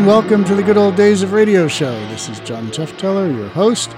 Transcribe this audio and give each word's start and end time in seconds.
and 0.00 0.06
welcome 0.06 0.42
to 0.44 0.54
the 0.54 0.62
Good 0.62 0.78
Old 0.78 0.96
Days 0.96 1.20
of 1.20 1.34
Radio 1.34 1.68
Show. 1.68 1.92
This 2.08 2.30
is 2.30 2.40
John 2.40 2.68
Tefteller, 2.68 3.36
your 3.36 3.50
host. 3.50 3.94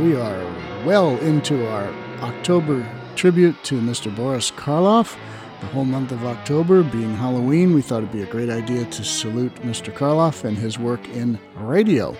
We 0.00 0.16
are 0.16 0.42
well 0.84 1.16
into 1.18 1.68
our 1.68 1.86
October 2.22 2.84
tribute 3.14 3.54
to 3.62 3.80
Mr. 3.80 4.12
Boris 4.12 4.50
Karloff. 4.50 5.16
The 5.60 5.66
whole 5.68 5.84
month 5.84 6.10
of 6.10 6.24
October 6.24 6.82
being 6.82 7.14
Halloween, 7.14 7.72
we 7.72 7.82
thought 7.82 7.98
it'd 7.98 8.10
be 8.10 8.22
a 8.22 8.26
great 8.26 8.50
idea 8.50 8.84
to 8.84 9.04
salute 9.04 9.54
Mr. 9.62 9.94
Karloff 9.94 10.42
and 10.42 10.58
his 10.58 10.76
work 10.76 11.06
in 11.10 11.38
radio. 11.54 12.16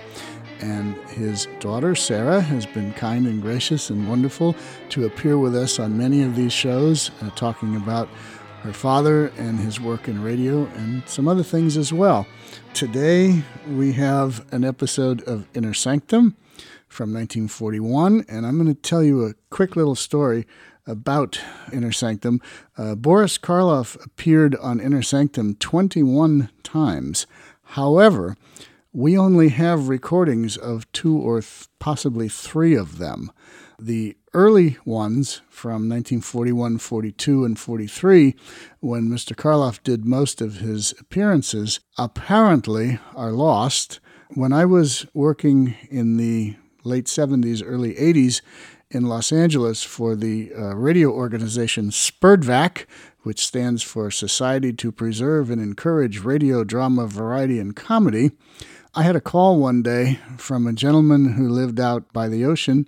And 0.61 0.95
his 1.09 1.49
daughter, 1.59 1.97
Sara, 1.97 2.41
has 2.41 2.67
been 2.67 2.93
kind 2.93 3.27
and 3.27 3.43
gracious 3.43 3.91
and 3.91 4.09
wonderful 4.09 4.55
to 4.91 5.07
appear 5.07 5.39
with 5.39 5.57
us 5.57 5.81
on 5.81 5.99
many 5.99 6.23
of 6.23 6.37
these 6.37 6.53
shows, 6.53 7.11
uh, 7.21 7.31
talking 7.31 7.75
about 7.75 8.09
her 8.65 8.73
father 8.73 9.27
and 9.37 9.61
his 9.61 9.79
work 9.79 10.09
in 10.09 10.23
radio 10.23 10.65
and 10.69 11.07
some 11.07 11.29
other 11.29 11.43
things 11.43 11.77
as 11.77 11.93
well. 11.93 12.27
Today 12.73 13.43
we 13.69 13.93
have 13.93 14.51
an 14.55 14.65
episode 14.65 15.23
of 15.25 15.47
Inner 15.53 15.75
Sanctum 15.75 16.35
from 16.89 17.13
1941, 17.13 18.25
and 18.27 18.47
I'm 18.47 18.57
going 18.57 18.75
to 18.75 18.81
tell 18.81 19.03
you 19.03 19.27
a 19.27 19.35
quick 19.51 19.77
little 19.77 19.95
story 19.95 20.47
about 20.87 21.39
Inner 21.75 21.93
Sanctum. 21.93 22.41
Uh, 22.79 22.95
Boris 22.95 23.37
Karloff 23.37 24.03
appeared 24.03 24.57
on 24.57 24.81
Inner 24.81 25.03
Sanctum 25.03 25.57
21 25.57 26.49
times. 26.63 27.27
However, 27.65 28.35
we 28.95 29.19
only 29.19 29.51
have 29.51 29.91
recordings 29.91 30.57
of 30.57 30.91
two 30.93 31.19
or 31.19 31.43
th- 31.43 31.67
possibly 31.81 32.31
three 32.31 32.75
of 32.75 32.97
them. 32.97 33.31
The 33.79 34.17
early 34.35 34.77
ones 34.85 35.41
from 35.49 35.89
1941, 35.89 36.79
42, 36.79 37.45
and 37.45 37.59
43, 37.59 38.35
when 38.81 39.09
Mr. 39.09 39.35
Karloff 39.35 39.83
did 39.83 40.05
most 40.05 40.41
of 40.41 40.57
his 40.57 40.93
appearances, 41.01 41.81
apparently 41.97 42.99
are 43.15 43.33
lost. 43.33 44.01
When 44.35 44.53
I 44.53 44.65
was 44.65 45.07
working 45.15 45.75
in 45.91 46.17
the 46.17 46.57
late 46.83 47.07
70s, 47.07 47.63
early 47.65 47.95
80s 47.95 48.43
in 48.91 49.05
Los 49.05 49.33
Angeles 49.33 49.83
for 49.83 50.15
the 50.15 50.53
uh, 50.53 50.75
radio 50.75 51.11
organization 51.11 51.91
SPERDVAC, 51.91 52.87
which 53.23 53.47
stands 53.47 53.83
for 53.83 54.11
Society 54.11 54.73
to 54.75 54.93
Preserve 54.93 55.51
and 55.51 55.61
Encourage 55.61 56.21
Radio, 56.21 56.63
Drama, 56.65 57.07
Variety, 57.07 57.59
and 57.59 57.75
Comedy, 57.75 58.33
I 58.97 59.03
had 59.03 59.17
a 59.17 59.21
call 59.21 59.59
one 59.59 59.83
day 59.83 60.21
from 60.37 60.69
a 60.69 60.73
gentleman 60.73 61.33
who 61.33 61.49
lived 61.49 61.81
out 61.81 62.13
by 62.13 62.29
the 62.29 62.45
ocean, 62.45 62.87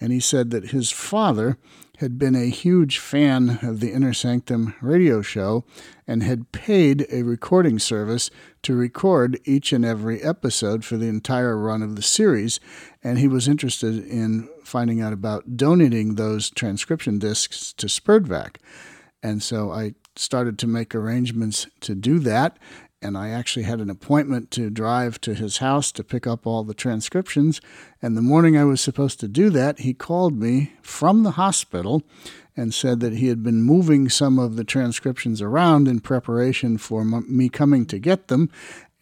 and 0.00 0.12
he 0.12 0.20
said 0.20 0.50
that 0.50 0.70
his 0.70 0.90
father 0.90 1.56
had 1.98 2.18
been 2.18 2.34
a 2.34 2.50
huge 2.50 2.98
fan 2.98 3.58
of 3.62 3.78
the 3.80 3.92
Inner 3.92 4.12
Sanctum 4.12 4.74
radio 4.80 5.22
show 5.22 5.64
and 6.06 6.22
had 6.22 6.50
paid 6.50 7.06
a 7.10 7.22
recording 7.22 7.78
service 7.78 8.30
to 8.62 8.74
record 8.74 9.38
each 9.44 9.72
and 9.72 9.84
every 9.84 10.20
episode 10.22 10.84
for 10.84 10.96
the 10.96 11.06
entire 11.06 11.56
run 11.56 11.82
of 11.82 11.94
the 11.94 12.02
series. 12.02 12.58
And 13.02 13.18
he 13.18 13.28
was 13.28 13.46
interested 13.46 14.04
in 14.06 14.48
finding 14.64 15.00
out 15.00 15.12
about 15.12 15.56
donating 15.56 16.16
those 16.16 16.50
transcription 16.50 17.18
discs 17.20 17.72
to 17.74 17.86
SPERDVAC. 17.86 18.56
And 19.22 19.42
so 19.42 19.70
I 19.70 19.94
started 20.16 20.58
to 20.58 20.66
make 20.66 20.94
arrangements 20.94 21.66
to 21.80 21.94
do 21.94 22.18
that 22.20 22.58
and 23.04 23.18
I 23.18 23.28
actually 23.28 23.64
had 23.64 23.80
an 23.80 23.90
appointment 23.90 24.50
to 24.52 24.70
drive 24.70 25.20
to 25.20 25.34
his 25.34 25.58
house 25.58 25.92
to 25.92 26.02
pick 26.02 26.26
up 26.26 26.46
all 26.46 26.64
the 26.64 26.74
transcriptions. 26.74 27.60
And 28.00 28.16
the 28.16 28.22
morning 28.22 28.56
I 28.56 28.64
was 28.64 28.80
supposed 28.80 29.20
to 29.20 29.28
do 29.28 29.50
that, 29.50 29.80
he 29.80 29.92
called 29.92 30.38
me 30.38 30.72
from 30.82 31.22
the 31.22 31.32
hospital 31.32 32.02
and 32.56 32.72
said 32.72 33.00
that 33.00 33.14
he 33.14 33.26
had 33.26 33.42
been 33.42 33.62
moving 33.62 34.08
some 34.08 34.38
of 34.38 34.56
the 34.56 34.64
transcriptions 34.64 35.42
around 35.42 35.86
in 35.86 36.00
preparation 36.00 36.78
for 36.78 37.04
me 37.04 37.48
coming 37.48 37.84
to 37.86 37.98
get 37.98 38.28
them 38.28 38.50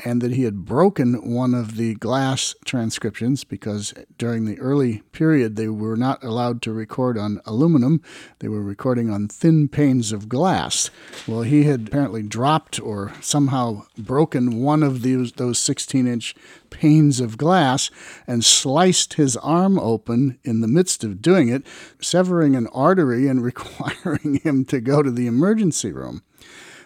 and 0.01 0.21
that 0.21 0.33
he 0.33 0.43
had 0.43 0.65
broken 0.65 1.33
one 1.33 1.55
of 1.55 1.77
the 1.77 1.95
glass 1.95 2.55
transcriptions 2.65 3.45
because 3.45 3.95
during 4.19 4.45
the 4.45 4.59
early 4.59 5.03
period 5.13 5.57
they 5.57 5.69
were 5.69 5.97
not 5.97 6.23
allowed 6.25 6.61
to 6.63 6.73
record 6.73 7.17
on 7.17 7.41
aluminum. 7.47 8.03
They 8.41 8.49
were 8.49 8.63
recording 8.63 9.11
on 9.11 9.29
thin 9.29 9.69
panes 9.69 10.13
of 10.13 10.29
glass. 10.29 10.91
Well, 11.27 11.43
he 11.43 11.65
had 11.65 11.89
apparently 11.89 12.23
dropped 12.23 12.81
or 12.81 13.13
somehow 13.21 13.85
broken 13.97 14.61
one 14.61 14.83
of 14.83 15.03
these, 15.03 15.33
those 15.33 15.59
16 15.59 16.07
inch 16.07 16.35
panes 16.71 17.21
of 17.21 17.37
glass 17.37 17.91
and 18.27 18.45
sliced 18.45 19.15
his 19.15 19.37
arm 19.37 19.79
open 19.79 20.39
in 20.43 20.61
the 20.61 20.69
midst 20.69 21.05
of 21.05 21.23
doing 21.23 21.49
it, 21.49 21.65
severing 22.01 22.57
an 22.57 22.67
artery 22.69 23.29
and 23.29 23.43
requiring 23.45 24.41
him 24.43 24.65
to 24.65 24.81
go 24.81 25.03
to 25.03 25.11
the 25.11 25.27
emergency 25.27 25.93
room. 25.93 26.23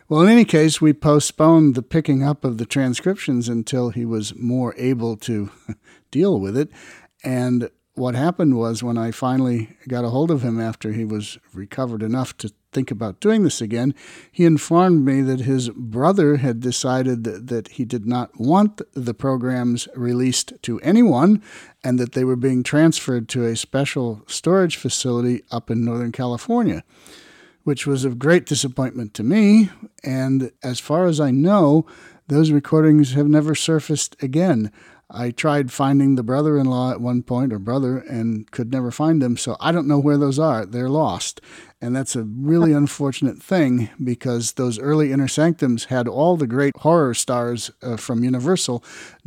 Well, 0.09 0.21
in 0.21 0.29
any 0.29 0.45
case, 0.45 0.81
we 0.81 0.93
postponed 0.93 1.75
the 1.75 1.83
picking 1.83 2.23
up 2.23 2.45
of 2.45 2.59
the 2.59 2.67
transcriptions 2.67 3.49
until 3.49 3.91
he 3.91 4.05
was 4.05 4.37
more 4.37 4.73
able 4.77 5.17
to 5.17 5.51
deal 6.13 6.39
with 6.39 6.57
it. 6.57 6.71
And 7.25 7.71
what 7.95 8.15
happened 8.15 8.57
was 8.57 8.85
when 8.85 8.99
I 8.99 9.11
finally 9.11 9.77
got 9.89 10.05
a 10.05 10.11
hold 10.11 10.31
of 10.31 10.43
him 10.43 10.61
after 10.61 10.93
he 10.93 11.05
was 11.05 11.39
recovered 11.53 12.05
enough 12.05 12.37
to 12.39 12.53
think 12.71 12.93
about 12.93 13.19
doing 13.19 13.43
this 13.43 13.61
again, 13.61 13.97
he 14.31 14.45
informed 14.45 15.05
me 15.05 15.23
that 15.23 15.41
his 15.41 15.71
brother 15.71 16.37
had 16.37 16.61
decided 16.61 17.25
that, 17.25 17.69
he 17.69 17.85
did 17.85 18.07
not 18.07 18.39
want 18.39 18.83
the 18.93 19.15
programs 19.15 19.89
released 19.97 20.53
to 20.63 20.79
anyone 20.83 21.43
and 21.83 21.99
that 21.99 22.13
they 22.13 22.23
were 22.23 22.37
being 22.37 22.63
transferred 22.63 23.29
to 23.31 23.45
a 23.45 23.57
special 23.57 24.23
storage 24.29 24.77
facility 24.77 25.43
up 25.51 25.69
in 25.69 25.85
Northern 25.85 26.13
California 26.13 26.85
which 27.67 27.85
was 27.85 28.05
of 28.05 28.17
great 28.17 28.47
disappointment 28.47 29.13
to 29.13 29.25
me. 29.25 29.69
And 30.05 30.53
as 30.63 30.79
far 30.79 31.07
as 31.07 31.19
I 31.19 31.33
know, 31.33 31.85
those 32.29 32.53
recordings 32.53 33.15
have 33.15 33.27
never 33.27 33.57
surfaced 33.57 34.15
again. 34.23 34.71
I 35.11 35.33
tried 35.33 35.73
finding 35.73 36.15
the 36.15 36.23
brother 36.23 36.59
in 36.59 36.67
law 36.67 36.93
at 36.93 37.01
one 37.01 37.25
point, 37.25 37.53
or 37.53 37.59
brother, 37.59 37.99
and 37.99 38.49
could 38.53 38.71
never 38.71 38.93
find 38.93 39.21
them. 39.21 39.37
So 39.37 39.57
I 39.59 39.73
don't 39.73 39.89
know 39.89 39.99
where 39.99 40.17
those 40.17 40.39
are. 40.39 40.65
They're 40.65 40.89
lost. 40.89 41.41
And 41.81 41.95
that's 41.95 42.15
a 42.15 42.23
really 42.23 42.73
unfortunate 42.83 43.43
thing 43.43 43.91
because 44.03 44.53
those 44.53 44.79
early 44.79 45.11
Inner 45.11 45.27
Sanctums 45.27 45.87
had 45.87 46.07
all 46.07 46.37
the 46.37 46.47
great 46.47 46.77
horror 46.77 47.15
stars 47.15 47.73
uh, 47.83 47.97
from 47.97 48.23
Universal 48.23 48.85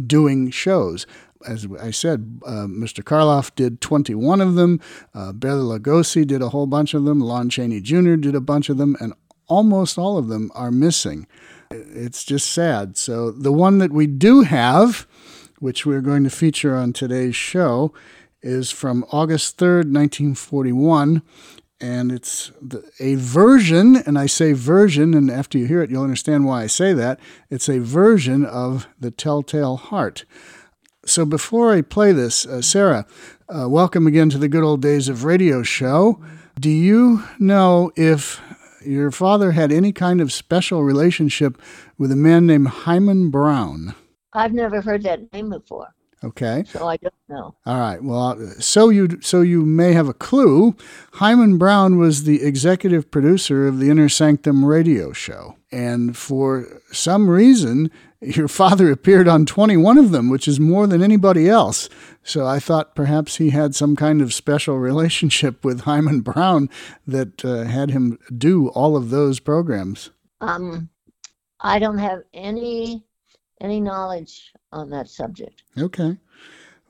doing 0.08 0.50
shows 0.50 1.06
as 1.48 1.68
I 1.80 1.92
said, 1.92 2.42
uh, 2.46 2.68
Mr. 2.68 3.04
Karloff 3.04 3.54
did 3.56 3.82
21 3.82 4.42
of 4.42 4.56
them. 4.56 4.80
Uh, 5.14 5.32
Bela 5.32 5.80
Lugosi 5.80 6.26
did 6.26 6.42
a 6.42 6.50
whole 6.50 6.68
bunch 6.68 6.94
of 6.94 7.06
them. 7.06 7.20
Lon 7.20 7.50
Chaney 7.50 7.82
Jr. 7.82 8.16
did 8.16 8.36
a 8.36 8.42
bunch 8.42 8.70
of 8.70 8.78
them, 8.78 8.96
and 9.00 9.14
almost 9.48 9.98
all 9.98 10.18
of 10.18 10.28
them 10.28 10.52
are 10.54 10.72
missing. 10.72 11.28
It's 11.72 12.24
just 12.24 12.52
sad. 12.52 12.98
So 12.98 13.32
the 13.32 13.52
one 13.52 13.78
that 13.78 13.92
we 13.92 14.08
do 14.08 14.42
have, 14.42 15.08
which 15.60 15.86
we're 15.86 16.02
going 16.02 16.24
to 16.24 16.30
feature 16.30 16.76
on 16.76 16.94
today's 16.94 17.36
show, 17.36 17.94
is 18.42 18.72
from 18.72 19.06
August 19.12 19.58
3rd, 19.58 19.92
1941. 19.92 21.22
And 21.82 22.12
it's 22.12 22.52
a 23.00 23.16
version, 23.16 23.96
and 23.96 24.20
I 24.20 24.26
say 24.26 24.52
version, 24.52 25.14
and 25.14 25.32
after 25.32 25.58
you 25.58 25.66
hear 25.66 25.82
it, 25.82 25.90
you'll 25.90 26.04
understand 26.04 26.46
why 26.46 26.64
I 26.64 26.68
say 26.68 26.92
that. 26.94 27.22
It's 27.50 27.70
a 27.70 27.80
version 27.80 28.46
of 28.46 28.88
The 29.00 29.12
Telltale 29.12 29.78
Heart. 29.78 30.26
So 31.09 31.25
before 31.25 31.74
I 31.74 31.81
play 31.81 32.12
this, 32.12 32.46
uh, 32.46 32.62
Sara, 32.62 33.08
uh, 33.50 33.68
welcome 33.68 34.06
again 34.06 34.30
to 34.30 34.38
the 34.38 34.47
Good 34.47 34.64
Old 34.64 34.84
Days 34.84 35.09
of 35.09 35.24
Radio 35.24 35.64
show. 35.64 36.22
Do 36.59 36.70
you 36.70 37.24
know 37.40 37.92
if 37.96 38.40
your 38.86 39.09
father 39.09 39.53
had 39.53 39.72
any 39.72 39.92
kind 39.92 40.22
of 40.22 40.31
special 40.31 40.84
relationship 40.84 41.59
with 41.98 42.12
a 42.12 42.16
man 42.16 42.46
named 42.46 42.68
Himan 42.68 43.31
Brown? 43.31 43.96
I've 44.34 44.53
never 44.53 44.81
heard 44.81 45.02
that 45.03 45.34
name 45.34 45.50
before. 45.50 45.88
Okay. 46.24 46.64
So 46.68 46.88
I 46.88 46.98
don't 46.98 47.14
know. 47.28 47.56
All 47.66 47.80
right. 47.80 48.03
Well, 48.03 48.38
so 48.59 48.90
you 48.90 49.18
so 49.22 49.42
you 49.42 49.66
may 49.66 49.94
have 49.94 50.09
a 50.09 50.14
clue. 50.14 50.75
Himan 51.14 51.58
Brown 51.58 51.98
was 51.98 52.25
the 52.25 52.44
executive 52.44 53.09
producer 53.09 53.68
of 53.68 53.80
the 53.80 53.90
Inner 53.90 54.09
Sanctum 54.09 54.64
radio 54.64 55.12
show, 55.12 55.56
and 55.72 56.16
for 56.16 56.68
some 56.92 57.30
reason, 57.30 57.89
your 58.21 58.48
father 58.48 58.92
appeared 58.92 59.27
on 59.27 59.45
21 59.45 59.98
of 59.98 60.12
them, 60.12 60.30
which 60.30 60.48
is 60.48 60.60
more 60.60 60.88
than 60.88 61.01
anybody 61.01 61.48
else. 61.48 61.89
So 62.24 62.45
I 62.45 62.60
thought 62.60 62.95
perhaps 62.95 63.38
he 63.38 63.51
had 63.51 63.75
some 63.75 63.95
kind 63.95 64.21
of 64.21 64.33
special 64.33 64.77
relationship 64.77 65.63
with 65.63 65.81
Himan 65.81 66.21
Brown 66.21 66.69
that 67.07 67.44
uh, 67.45 67.63
had 67.63 67.92
him 67.92 68.19
do 68.36 68.69
all 68.69 68.98
of 68.98 69.10
those 69.10 69.39
programs. 69.39 70.12
Um, 70.42 70.89
I 71.60 71.80
don't 71.80 71.98
have 71.98 72.24
any 72.33 73.06
any 73.62 73.81
knowledge 73.81 74.54
on 74.72 74.89
that 74.92 75.10
subject. 75.10 75.63
Okay. 75.77 76.18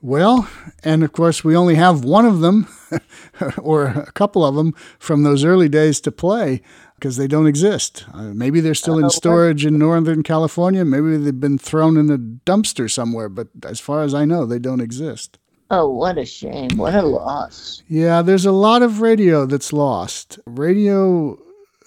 Well, 0.02 0.48
and 0.82 1.02
of 1.02 1.12
course, 1.12 1.44
we 1.44 1.56
only 1.56 1.74
have 1.74 2.04
one 2.04 2.24
of 2.24 2.40
them, 2.40 2.68
or 3.58 3.86
a 3.86 4.12
couple 4.12 4.46
of 4.46 4.54
them, 4.54 4.72
from 4.98 5.24
those 5.24 5.44
early 5.44 5.68
days 5.68 6.00
to 6.02 6.12
play 6.12 6.62
because 7.00 7.16
they 7.16 7.26
don't 7.26 7.46
exist. 7.46 8.04
Uh, 8.12 8.34
maybe 8.34 8.60
they're 8.60 8.74
still 8.74 8.98
in 8.98 9.08
storage 9.08 9.64
in 9.64 9.78
Northern 9.78 10.22
California. 10.22 10.84
Maybe 10.84 11.16
they've 11.16 11.40
been 11.40 11.56
thrown 11.56 11.96
in 11.96 12.10
a 12.10 12.18
dumpster 12.18 12.90
somewhere, 12.90 13.30
but 13.30 13.48
as 13.64 13.80
far 13.80 14.02
as 14.02 14.12
I 14.12 14.26
know, 14.26 14.44
they 14.44 14.58
don't 14.58 14.82
exist. 14.82 15.38
Oh, 15.70 15.88
what 15.88 16.18
a 16.18 16.26
shame. 16.26 16.76
What 16.76 16.94
a 16.94 17.02
loss. 17.02 17.82
Yeah, 17.88 18.22
there's 18.22 18.44
a 18.44 18.52
lot 18.52 18.82
of 18.82 19.00
radio 19.00 19.46
that's 19.46 19.72
lost. 19.72 20.38
Radio 20.44 21.34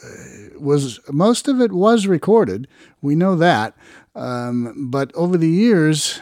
uh, 0.04 0.60
was, 0.60 1.00
most 1.12 1.48
of 1.48 1.62
it 1.62 1.72
was 1.72 2.08
recorded. 2.08 2.68
We 3.02 3.16
know 3.16 3.36
that. 3.36 3.76
Um, 4.16 4.90
but 4.90 5.14
over 5.16 5.38
the 5.38 5.50
years, 5.50 6.20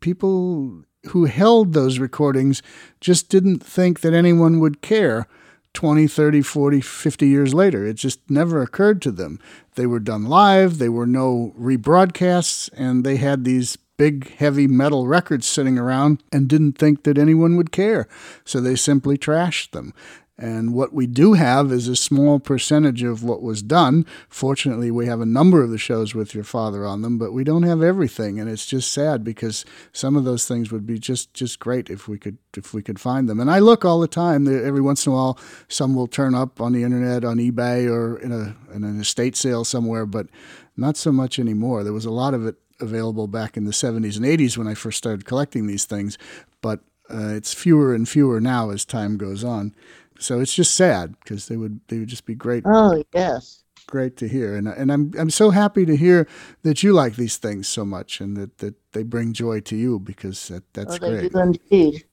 people 0.00 0.84
who 1.08 1.24
held 1.24 1.72
those 1.72 1.98
recordings 1.98 2.62
just 3.00 3.28
didn't 3.28 3.62
think 3.62 4.00
that 4.00 4.14
anyone 4.14 4.60
would 4.60 4.82
care 4.82 5.26
20, 5.74 6.06
30, 6.06 6.42
40, 6.42 6.80
50 6.80 7.28
years 7.28 7.54
later. 7.54 7.84
It 7.84 7.94
just 7.94 8.20
never 8.28 8.62
occurred 8.62 9.00
to 9.02 9.10
them. 9.10 9.38
They 9.74 9.86
were 9.86 10.00
done 10.00 10.26
live, 10.26 10.78
they 10.78 10.88
were 10.88 11.06
no 11.06 11.54
rebroadcasts, 11.58 12.70
and 12.76 13.04
they 13.04 13.16
had 13.16 13.44
these 13.44 13.78
big, 13.96 14.34
heavy 14.36 14.66
metal 14.66 15.06
records 15.06 15.46
sitting 15.46 15.78
around 15.78 16.22
and 16.32 16.48
didn't 16.48 16.78
think 16.78 17.02
that 17.02 17.18
anyone 17.18 17.56
would 17.56 17.72
care. 17.72 18.08
So 18.44 18.60
they 18.60 18.76
simply 18.76 19.18
trashed 19.18 19.72
them. 19.72 19.92
And 20.38 20.72
what 20.72 20.92
we 20.92 21.08
do 21.08 21.32
have 21.32 21.72
is 21.72 21.88
a 21.88 21.96
small 21.96 22.38
percentage 22.38 23.02
of 23.02 23.24
what 23.24 23.42
was 23.42 23.60
done. 23.60 24.06
Fortunately, 24.28 24.88
we 24.88 25.06
have 25.06 25.20
a 25.20 25.26
number 25.26 25.64
of 25.64 25.70
the 25.70 25.78
shows 25.78 26.14
with 26.14 26.32
your 26.32 26.44
father 26.44 26.86
on 26.86 27.02
them, 27.02 27.18
but 27.18 27.32
we 27.32 27.42
don't 27.42 27.64
have 27.64 27.82
everything, 27.82 28.38
and 28.38 28.48
it's 28.48 28.64
just 28.64 28.92
sad 28.92 29.24
because 29.24 29.64
some 29.92 30.14
of 30.14 30.22
those 30.22 30.46
things 30.46 30.70
would 30.70 30.86
be 30.86 30.96
just 30.96 31.34
just 31.34 31.58
great 31.58 31.90
if 31.90 32.06
we 32.06 32.18
could 32.18 32.38
if 32.56 32.72
we 32.72 32.82
could 32.82 33.00
find 33.00 33.28
them. 33.28 33.40
And 33.40 33.50
I 33.50 33.58
look 33.58 33.84
all 33.84 33.98
the 33.98 34.06
time. 34.06 34.46
Every 34.46 34.80
once 34.80 35.06
in 35.06 35.12
a 35.12 35.16
while, 35.16 35.38
some 35.66 35.96
will 35.96 36.06
turn 36.06 36.36
up 36.36 36.60
on 36.60 36.72
the 36.72 36.84
internet, 36.84 37.24
on 37.24 37.38
eBay, 37.38 37.90
or 37.90 38.16
in 38.18 38.30
a 38.30 38.56
in 38.72 38.84
an 38.84 39.00
estate 39.00 39.34
sale 39.34 39.64
somewhere, 39.64 40.06
but 40.06 40.28
not 40.76 40.96
so 40.96 41.10
much 41.10 41.40
anymore. 41.40 41.82
There 41.82 41.92
was 41.92 42.04
a 42.04 42.12
lot 42.12 42.32
of 42.32 42.46
it 42.46 42.54
available 42.80 43.26
back 43.26 43.56
in 43.56 43.64
the 43.64 43.72
70s 43.72 44.16
and 44.16 44.24
80s 44.24 44.56
when 44.56 44.68
I 44.68 44.74
first 44.74 44.98
started 44.98 45.24
collecting 45.24 45.66
these 45.66 45.84
things, 45.84 46.16
but 46.60 46.78
uh, 47.10 47.30
it's 47.30 47.54
fewer 47.54 47.94
and 47.94 48.08
fewer 48.08 48.40
now 48.40 48.70
as 48.70 48.84
time 48.84 49.16
goes 49.16 49.42
on. 49.42 49.74
So 50.18 50.40
it's 50.40 50.54
just 50.54 50.74
sad 50.74 51.14
because 51.20 51.48
they 51.48 51.56
would 51.56 51.80
they 51.88 51.98
would 51.98 52.08
just 52.08 52.26
be 52.26 52.34
great. 52.34 52.64
Oh 52.66 53.02
yes, 53.14 53.62
great 53.86 54.16
to 54.18 54.28
hear, 54.28 54.54
and 54.56 54.66
and 54.68 54.92
I'm 54.92 55.12
I'm 55.18 55.30
so 55.30 55.50
happy 55.50 55.86
to 55.86 55.96
hear 55.96 56.28
that 56.62 56.82
you 56.82 56.92
like 56.92 57.16
these 57.16 57.36
things 57.36 57.68
so 57.68 57.84
much 57.84 58.20
and 58.20 58.36
that, 58.36 58.58
that 58.58 58.74
they 58.92 59.04
bring 59.04 59.32
joy 59.32 59.60
to 59.60 59.76
you 59.76 59.98
because 59.98 60.48
that, 60.48 60.64
that's 60.74 60.96
oh, 60.96 60.98
great. 60.98 61.32
Indeed. 61.32 62.04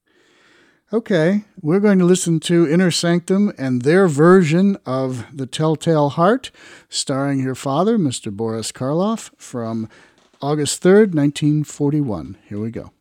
Okay, 0.93 1.45
we're 1.61 1.79
going 1.79 1.97
to 1.97 2.05
listen 2.05 2.39
to 2.41 2.69
Inner 2.69 2.91
Sanctum 2.91 3.51
and 3.57 3.81
their 3.81 4.07
version 4.07 4.77
of 4.85 5.25
The 5.35 5.47
Telltale 5.47 6.09
Heart, 6.09 6.51
starring 6.89 7.39
your 7.39 7.55
father, 7.55 7.97
Mr. 7.97 8.31
Boris 8.31 8.71
Karloff, 8.71 9.31
from 9.35 9.89
August 10.43 10.83
3rd, 10.83 11.15
1941. 11.15 12.37
Here 12.47 12.59
we 12.59 12.69
go. 12.69 12.91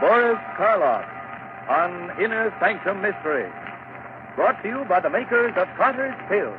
Boris 0.00 0.38
Karloff 0.58 1.08
on 1.70 2.10
Inner 2.22 2.54
Sanctum 2.60 3.00
Mystery. 3.00 3.50
Brought 4.36 4.62
to 4.62 4.68
you 4.68 4.84
by 4.86 5.00
the 5.00 5.08
makers 5.08 5.54
of 5.56 5.66
Carter's 5.78 6.14
Pills. 6.28 6.52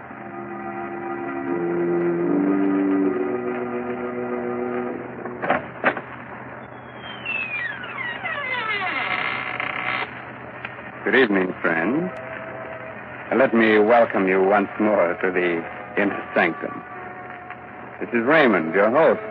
Good 11.05 11.15
evening, 11.15 11.53
friends. 11.61 12.11
Let 13.35 13.53
me 13.53 13.77
welcome 13.77 14.27
you 14.27 14.41
once 14.41 14.69
more 14.79 15.13
to 15.21 15.31
the 15.31 15.63
Inner 16.01 16.29
Sanctum. 16.33 16.83
This 17.99 18.09
is 18.09 18.25
Raymond, 18.25 18.73
your 18.73 18.89
host. 18.89 19.21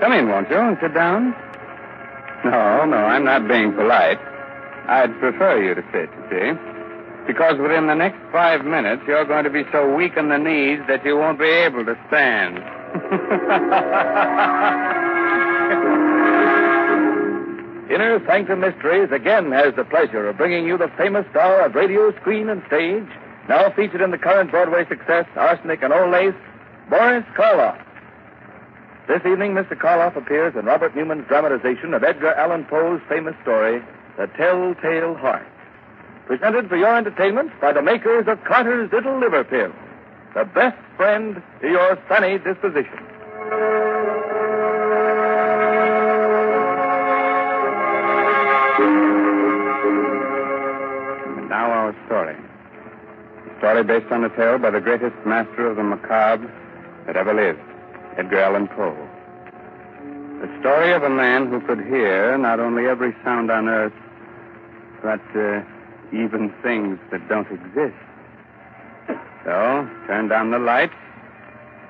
Come 0.00 0.12
in, 0.12 0.28
won't 0.28 0.50
you, 0.50 0.58
and 0.58 0.76
sit 0.82 0.92
down? 0.92 1.34
No, 2.44 2.84
no, 2.84 2.96
I'm 2.96 3.24
not 3.24 3.48
being 3.48 3.72
polite. 3.72 4.18
I'd 4.86 5.18
prefer 5.18 5.62
you 5.62 5.74
to 5.74 5.82
sit, 5.92 6.10
you 6.12 6.24
see. 6.30 6.52
Because 7.26 7.58
within 7.58 7.86
the 7.86 7.94
next 7.94 8.18
five 8.30 8.66
minutes, 8.66 9.02
you're 9.06 9.24
going 9.24 9.44
to 9.44 9.50
be 9.50 9.64
so 9.72 9.94
weak 9.94 10.16
in 10.18 10.28
the 10.28 10.36
knees 10.36 10.80
that 10.88 11.02
you 11.06 11.16
won't 11.16 11.38
be 11.38 11.46
able 11.48 11.84
to 11.86 11.96
stand. 12.08 12.58
Inner 17.90 18.20
Sanctum 18.26 18.60
Mysteries 18.60 19.10
again 19.12 19.52
has 19.52 19.74
the 19.76 19.84
pleasure 19.84 20.28
of 20.28 20.36
bringing 20.36 20.66
you 20.66 20.76
the 20.76 20.90
famous 20.98 21.24
star 21.30 21.64
of 21.64 21.74
radio, 21.74 22.12
screen, 22.20 22.48
and 22.48 22.62
stage, 22.66 23.06
now 23.48 23.70
featured 23.70 24.00
in 24.00 24.10
the 24.10 24.18
current 24.18 24.50
Broadway 24.50 24.86
success, 24.88 25.26
Arsenic 25.36 25.82
and 25.82 25.92
Old 25.92 26.10
Lace, 26.10 26.34
Boris 26.90 27.24
Karloff. 27.36 27.80
This 29.06 29.20
evening, 29.26 29.52
Mr. 29.52 29.76
Karloff 29.76 30.16
appears 30.16 30.54
in 30.56 30.64
Robert 30.64 30.96
Newman's 30.96 31.28
dramatization 31.28 31.92
of 31.92 32.02
Edgar 32.02 32.32
Allan 32.32 32.64
Poe's 32.64 33.02
famous 33.06 33.34
story, 33.42 33.82
The 34.16 34.28
Telltale 34.28 35.14
Heart. 35.14 35.46
Presented 36.26 36.70
for 36.70 36.76
your 36.78 36.96
entertainment 36.96 37.52
by 37.60 37.74
the 37.74 37.82
makers 37.82 38.24
of 38.26 38.42
Carter's 38.44 38.90
Little 38.90 39.18
Liver 39.20 39.44
Pill, 39.44 39.72
the 40.32 40.46
best 40.46 40.78
friend 40.96 41.42
to 41.60 41.68
your 41.68 41.98
sunny 42.08 42.38
disposition. 42.38 42.98
And 51.36 51.48
now 51.50 51.70
our 51.70 51.94
story. 52.06 52.36
A 52.36 53.58
story 53.58 53.84
based 53.84 54.10
on 54.10 54.24
a 54.24 54.30
tale 54.34 54.56
by 54.56 54.70
the 54.70 54.80
greatest 54.80 55.14
master 55.26 55.68
of 55.68 55.76
the 55.76 55.82
macabre 55.82 56.50
that 57.06 57.16
ever 57.16 57.34
lived. 57.34 57.60
Edgar 58.16 58.40
Allan 58.40 58.68
Poe. 58.68 58.96
The 60.40 60.60
story 60.60 60.92
of 60.92 61.02
a 61.02 61.10
man 61.10 61.48
who 61.48 61.60
could 61.60 61.80
hear 61.84 62.38
not 62.38 62.60
only 62.60 62.86
every 62.86 63.12
sound 63.24 63.50
on 63.50 63.68
earth, 63.68 63.92
but 65.02 65.20
uh, 65.34 65.62
even 66.12 66.52
things 66.62 66.98
that 67.10 67.28
don't 67.28 67.50
exist. 67.50 67.96
So, 69.44 69.88
turn 70.06 70.28
down 70.28 70.52
the 70.52 70.58
lights, 70.58 70.94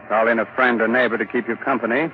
call 0.08 0.28
in 0.28 0.38
a 0.38 0.46
friend 0.54 0.80
or 0.80 0.88
neighbor 0.88 1.18
to 1.18 1.26
keep 1.26 1.46
you 1.46 1.56
company, 1.56 2.10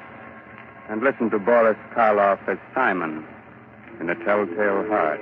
and 0.89 1.03
listen 1.03 1.31
to 1.31 1.39
Boris 1.39 1.79
Karloff 1.95 2.41
as 2.49 2.59
Simon 2.75 3.25
in 4.01 4.11
A 4.11 4.15
Telltale 4.17 4.89
Heart. 4.89 5.21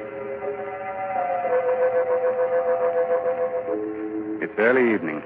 It's 4.41 4.59
early 4.59 4.95
evening. 4.95 5.23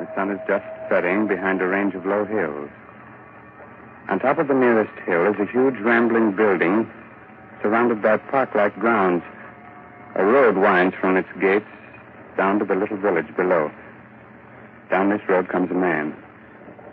The 0.00 0.08
sun 0.14 0.30
is 0.30 0.40
just 0.48 0.64
setting 0.88 1.26
behind 1.26 1.60
a 1.60 1.66
range 1.66 1.94
of 1.94 2.06
low 2.06 2.24
hills. 2.24 2.70
On 4.08 4.18
top 4.18 4.38
of 4.38 4.48
the 4.48 4.54
nearest 4.54 4.98
hill 5.04 5.26
is 5.26 5.38
a 5.38 5.44
huge 5.44 5.78
rambling 5.78 6.32
building 6.32 6.90
surrounded 7.60 8.00
by 8.00 8.16
park-like 8.16 8.74
grounds. 8.78 9.22
A 10.14 10.24
road 10.24 10.56
winds 10.56 10.96
from 10.98 11.18
its 11.18 11.28
gates 11.38 11.68
down 12.38 12.58
to 12.60 12.64
the 12.64 12.74
little 12.74 12.96
village 12.96 13.28
below. 13.36 13.70
Down 14.88 15.10
this 15.10 15.20
road 15.28 15.50
comes 15.50 15.70
a 15.70 15.74
man. 15.74 16.16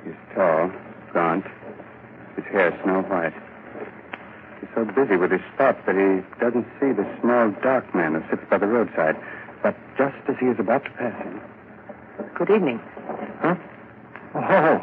He's 0.04 0.20
tall, 0.36 0.70
gaunt, 1.14 1.46
his 2.36 2.44
hair 2.52 2.78
snow 2.84 3.04
white. 3.04 3.34
He's 4.60 4.70
so 4.76 4.84
busy 4.84 5.16
with 5.16 5.32
his 5.32 5.48
thoughts 5.58 5.80
that 5.86 5.96
he 5.96 6.28
doesn't 6.44 6.68
see 6.82 6.92
the 6.92 7.08
small, 7.22 7.52
dark 7.64 7.96
man 7.96 8.16
who 8.16 8.30
sits 8.30 8.44
by 8.50 8.58
the 8.58 8.68
roadside. 8.68 9.16
But 9.64 9.78
just 9.98 10.18
as 10.28 10.36
he 10.42 10.48
is 10.48 10.60
about 10.60 10.84
to 10.84 10.92
pass 10.92 11.16
him, 11.24 11.40
Good 12.38 12.52
evening. 12.52 12.80
Oh, 14.40 14.78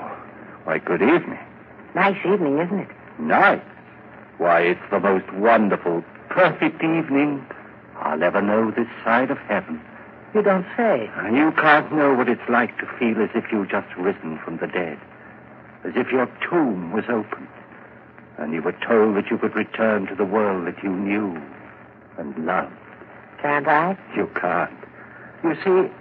why, 0.64 0.78
good 0.78 1.00
evening. 1.00 1.38
Nice 1.94 2.18
evening, 2.26 2.58
isn't 2.58 2.80
it? 2.80 2.88
Nice. 3.20 3.62
Why, 4.38 4.62
it's 4.62 4.90
the 4.90 4.98
most 4.98 5.32
wonderful, 5.34 6.02
perfect 6.28 6.82
evening 6.82 7.46
I'll 7.96 8.20
ever 8.24 8.42
know 8.42 8.72
this 8.72 8.88
side 9.04 9.30
of 9.30 9.38
heaven. 9.38 9.80
You 10.34 10.42
don't 10.42 10.66
say. 10.76 11.08
And 11.18 11.36
you 11.36 11.52
can't 11.52 11.92
know 11.94 12.14
what 12.14 12.28
it's 12.28 12.48
like 12.48 12.76
to 12.78 12.86
feel 12.98 13.22
as 13.22 13.30
if 13.36 13.44
you've 13.52 13.68
just 13.70 13.86
risen 13.96 14.40
from 14.44 14.56
the 14.56 14.66
dead. 14.66 14.98
As 15.84 15.92
if 15.94 16.10
your 16.10 16.26
tomb 16.50 16.90
was 16.92 17.04
opened. 17.08 17.46
And 18.38 18.52
you 18.52 18.60
were 18.60 18.76
told 18.84 19.16
that 19.16 19.30
you 19.30 19.38
could 19.38 19.54
return 19.54 20.06
to 20.06 20.16
the 20.16 20.24
world 20.24 20.66
that 20.66 20.82
you 20.82 20.90
knew 20.90 21.40
and 22.18 22.44
loved. 22.44 22.74
Can't 23.40 23.68
I? 23.68 23.96
You 24.16 24.28
can't. 24.34 24.72
You 25.44 25.54
see, 25.62 25.94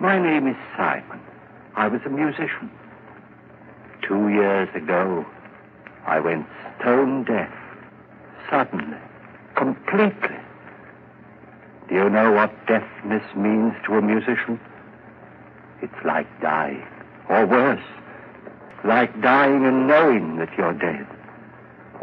my 0.00 0.20
name 0.20 0.46
is 0.46 0.56
Simon. 0.76 1.20
I 1.78 1.86
was 1.86 2.00
a 2.04 2.08
musician. 2.08 2.68
Two 4.02 4.30
years 4.30 4.68
ago, 4.74 5.24
I 6.08 6.18
went 6.18 6.44
stone 6.80 7.22
deaf. 7.22 7.52
Suddenly. 8.50 8.98
Completely. 9.54 10.36
Do 11.88 11.94
you 11.94 12.10
know 12.10 12.32
what 12.32 12.50
deafness 12.66 13.22
means 13.36 13.74
to 13.86 13.94
a 13.94 14.02
musician? 14.02 14.58
It's 15.80 16.04
like 16.04 16.26
dying. 16.40 16.84
Or 17.28 17.46
worse. 17.46 17.86
Like 18.84 19.22
dying 19.22 19.64
and 19.64 19.86
knowing 19.86 20.38
that 20.38 20.50
you're 20.58 20.74
dead. 20.74 21.06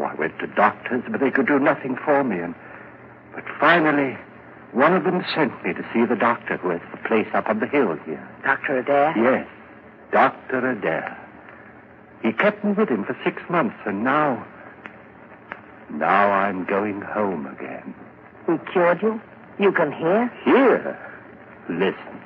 Oh, 0.00 0.04
I 0.04 0.14
went 0.14 0.38
to 0.38 0.46
doctors, 0.46 1.04
but 1.10 1.20
they 1.20 1.30
could 1.30 1.46
do 1.46 1.58
nothing 1.58 1.98
for 2.02 2.24
me. 2.24 2.38
And, 2.38 2.54
but 3.34 3.44
finally, 3.60 4.16
one 4.72 4.94
of 4.94 5.04
them 5.04 5.22
sent 5.34 5.52
me 5.62 5.74
to 5.74 5.84
see 5.92 6.06
the 6.06 6.16
doctor 6.16 6.56
who 6.56 6.70
has 6.70 6.80
the 6.92 7.08
place 7.08 7.28
up 7.34 7.46
on 7.50 7.60
the 7.60 7.66
hill 7.66 7.94
here. 8.06 8.26
Dr. 8.42 8.78
Adair? 8.78 9.12
Yes, 9.16 9.46
Dr. 10.16 10.70
Adair. 10.70 11.14
He 12.22 12.32
kept 12.32 12.64
me 12.64 12.72
with 12.72 12.88
him 12.88 13.04
for 13.04 13.14
six 13.22 13.42
months, 13.50 13.76
and 13.84 14.02
now. 14.02 14.46
Now 15.90 16.30
I'm 16.30 16.64
going 16.64 17.02
home 17.02 17.46
again. 17.46 17.94
He 18.46 18.56
cured 18.72 19.02
you? 19.02 19.20
You 19.58 19.72
can 19.72 19.92
hear? 19.92 20.32
Hear? 20.42 20.98
Listen. 21.68 22.16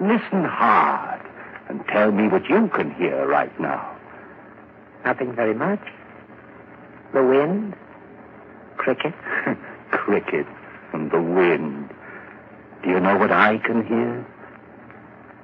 Listen 0.00 0.44
hard. 0.44 1.20
and 1.68 1.86
tell 1.88 2.10
me 2.12 2.28
what 2.28 2.48
you 2.48 2.66
can 2.68 2.94
hear 2.94 3.26
right 3.26 3.52
now. 3.60 3.94
Nothing 5.04 5.34
very 5.34 5.52
much. 5.52 5.84
The 7.12 7.22
wind, 7.22 7.74
crickets. 8.78 9.18
Crickets 9.90 10.48
and 10.94 11.10
the 11.10 11.20
wind. 11.20 11.90
Do 12.82 12.88
you 12.88 13.00
know 13.00 13.18
what 13.18 13.32
I 13.32 13.58
can 13.58 13.84
hear? 13.84 14.24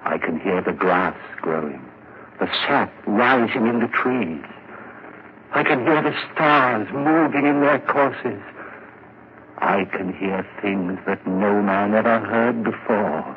I 0.04 0.18
can 0.18 0.38
hear 0.38 0.60
the 0.62 0.72
grass 0.72 1.16
growing, 1.40 1.82
the 2.38 2.46
sap 2.66 2.92
rising 3.06 3.66
in 3.66 3.80
the 3.80 3.88
trees. 3.88 4.44
I 5.52 5.62
can 5.62 5.80
hear 5.84 6.02
the 6.02 6.14
stars 6.32 6.88
moving 6.92 7.46
in 7.46 7.60
their 7.60 7.78
courses. 7.80 8.42
I 9.58 9.84
can 9.84 10.12
hear 10.12 10.46
things 10.60 10.98
that 11.06 11.26
no 11.26 11.62
man 11.62 11.94
ever 11.94 12.20
heard 12.20 12.64
before. 12.64 13.36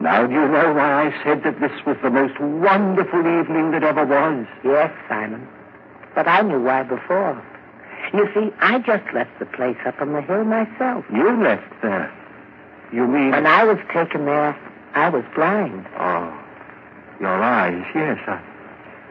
Now, 0.00 0.26
do 0.26 0.32
you 0.32 0.48
know 0.48 0.72
why 0.74 1.06
I 1.06 1.24
said 1.24 1.42
that 1.44 1.60
this 1.60 1.72
was 1.86 1.96
the 2.02 2.10
most 2.10 2.38
wonderful 2.40 3.20
evening 3.20 3.70
that 3.70 3.82
ever 3.82 4.04
was? 4.04 4.46
Yes, 4.64 4.92
Simon. 5.08 5.46
But 6.14 6.26
I 6.26 6.42
knew 6.42 6.62
why 6.62 6.82
before. 6.82 7.40
You 8.12 8.28
see, 8.34 8.52
I 8.60 8.78
just 8.80 9.04
left 9.14 9.38
the 9.38 9.46
place 9.46 9.76
up 9.86 10.00
on 10.00 10.12
the 10.12 10.22
hill 10.22 10.44
myself. 10.44 11.04
You 11.12 11.42
left 11.42 11.72
there. 11.82 12.12
You 12.92 13.06
mean... 13.06 13.30
When 13.30 13.46
I 13.46 13.64
was 13.64 13.78
taken 13.92 14.26
there, 14.26 14.58
I 14.96 15.10
was 15.10 15.24
blind. 15.34 15.86
Oh, 15.98 16.32
your 17.20 17.42
eyes, 17.42 17.84
yes. 17.94 18.18
I, 18.26 18.40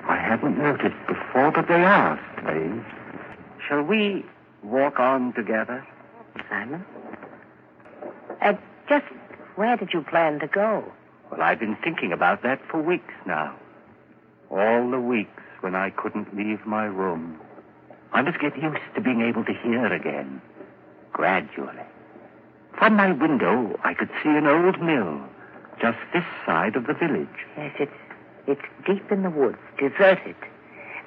I 0.09 0.17
hadn't 0.17 0.57
noticed 0.57 0.95
before, 1.07 1.51
but 1.51 1.67
they 1.67 1.83
are 1.83 2.19
strange. 2.33 2.83
Shall 3.67 3.83
we 3.83 4.25
walk 4.63 4.99
on 4.99 5.33
together? 5.33 5.85
Simon? 6.49 6.83
Uh, 8.41 8.53
just 8.89 9.05
where 9.57 9.77
did 9.77 9.93
you 9.93 10.01
plan 10.01 10.39
to 10.39 10.47
go? 10.47 10.91
Well, 11.29 11.43
I've 11.43 11.59
been 11.59 11.77
thinking 11.83 12.11
about 12.11 12.41
that 12.41 12.61
for 12.67 12.81
weeks 12.81 13.13
now. 13.27 13.55
All 14.49 14.89
the 14.89 14.99
weeks 14.99 15.43
when 15.61 15.75
I 15.75 15.91
couldn't 15.91 16.35
leave 16.35 16.65
my 16.65 16.85
room. 16.85 17.39
I 18.11 18.23
must 18.23 18.39
get 18.39 18.57
used 18.57 18.81
to 18.95 19.01
being 19.01 19.21
able 19.21 19.45
to 19.45 19.53
hear 19.53 19.85
again. 19.93 20.41
Gradually. 21.13 21.85
From 22.75 22.95
my 22.95 23.11
window, 23.11 23.79
I 23.83 23.93
could 23.93 24.09
see 24.23 24.29
an 24.29 24.47
old 24.47 24.81
mill 24.81 25.21
just 25.81 25.97
this 26.13 26.23
side 26.45 26.75
of 26.75 26.87
the 26.87 26.93
village. 26.93 27.27
Yes, 27.57 27.75
it's 27.79 27.91
it's 28.47 28.61
deep 28.85 29.11
in 29.11 29.23
the 29.23 29.29
woods, 29.29 29.57
deserted. 29.77 30.35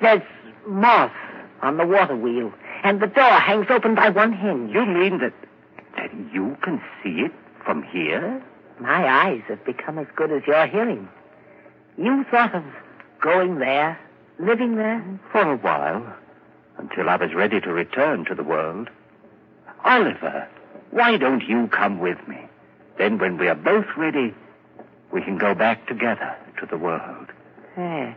There's 0.01 0.23
moss 0.67 1.13
on 1.63 1.77
the 1.77 1.87
water 1.87 2.17
wheel, 2.17 2.53
and 2.83 3.01
the 3.01 3.07
door 3.07 3.31
hangs 3.31 3.67
open 3.71 3.95
by 3.95 4.11
one 4.11 4.33
hinge. 4.33 4.73
You 4.75 4.85
mean 4.87 5.19
that 5.19 5.33
that 5.97 6.11
you 6.33 6.57
can 6.63 6.81
see 7.03 7.21
it 7.21 7.33
from 7.65 7.83
here? 7.83 8.43
My 8.81 9.09
eyes 9.09 9.43
have 9.49 9.65
become 9.65 9.99
as 9.99 10.07
good 10.15 10.33
as 10.33 10.43
your 10.47 10.67
hearing. 10.67 11.09
You 11.97 12.25
thought 12.31 12.55
of 12.55 12.65
going 13.21 13.59
there, 13.59 13.99
living 14.39 14.77
there? 14.77 15.05
For 15.33 15.53
a 15.53 15.57
while, 15.57 16.07
until 16.79 17.09
I 17.09 17.17
was 17.17 17.35
ready 17.35 17.61
to 17.61 17.73
return 17.73 18.25
to 18.27 18.35
the 18.35 18.45
world. 18.45 18.89
Oliver, 19.85 20.49
why 20.91 21.17
don't 21.17 21.43
you 21.43 21.69
come 21.69 21.99
with 21.99 22.19
me? 22.29 22.39
Then, 22.99 23.19
when 23.19 23.37
we 23.39 23.49
are 23.49 23.55
both 23.55 23.87
ready, 23.97 24.35
we 25.13 25.23
can 25.23 25.39
go 25.39 25.55
back 25.55 25.87
together 25.87 26.37
to 26.61 26.67
the 26.67 26.77
world. 26.77 27.29
Eh, 27.77 28.13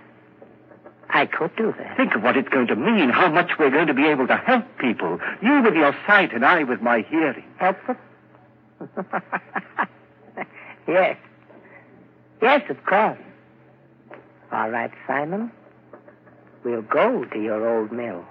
I 1.09 1.25
could 1.25 1.55
do 1.55 1.73
that. 1.77 1.97
Think 1.97 2.15
of 2.15 2.23
what 2.23 2.37
it's 2.37 2.49
going 2.49 2.67
to 2.67 2.75
mean, 2.75 3.09
how 3.09 3.29
much 3.29 3.51
we're 3.59 3.69
going 3.69 3.87
to 3.87 3.93
be 3.93 4.05
able 4.05 4.27
to 4.27 4.37
help 4.37 4.65
people. 4.77 5.19
You 5.41 5.61
with 5.61 5.75
your 5.75 5.95
sight 6.07 6.33
and 6.33 6.45
I 6.45 6.63
with 6.63 6.81
my 6.81 7.01
hearing. 7.09 7.43
Help 7.57 7.77
them? 7.85 7.97
yes. 10.87 11.17
Yes, 12.41 12.61
of 12.69 12.83
course. 12.85 13.19
All 14.51 14.69
right, 14.69 14.91
Simon. 15.07 15.51
We'll 16.63 16.81
go 16.81 17.25
to 17.25 17.41
your 17.41 17.77
old 17.77 17.91
mill. 17.91 18.25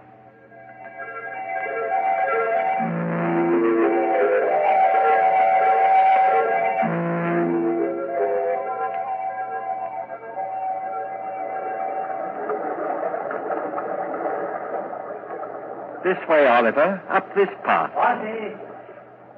This 16.10 16.28
way, 16.28 16.44
Oliver. 16.48 17.00
Up 17.08 17.32
this 17.36 17.48
path. 17.64 17.94
Bossy! 17.94 18.50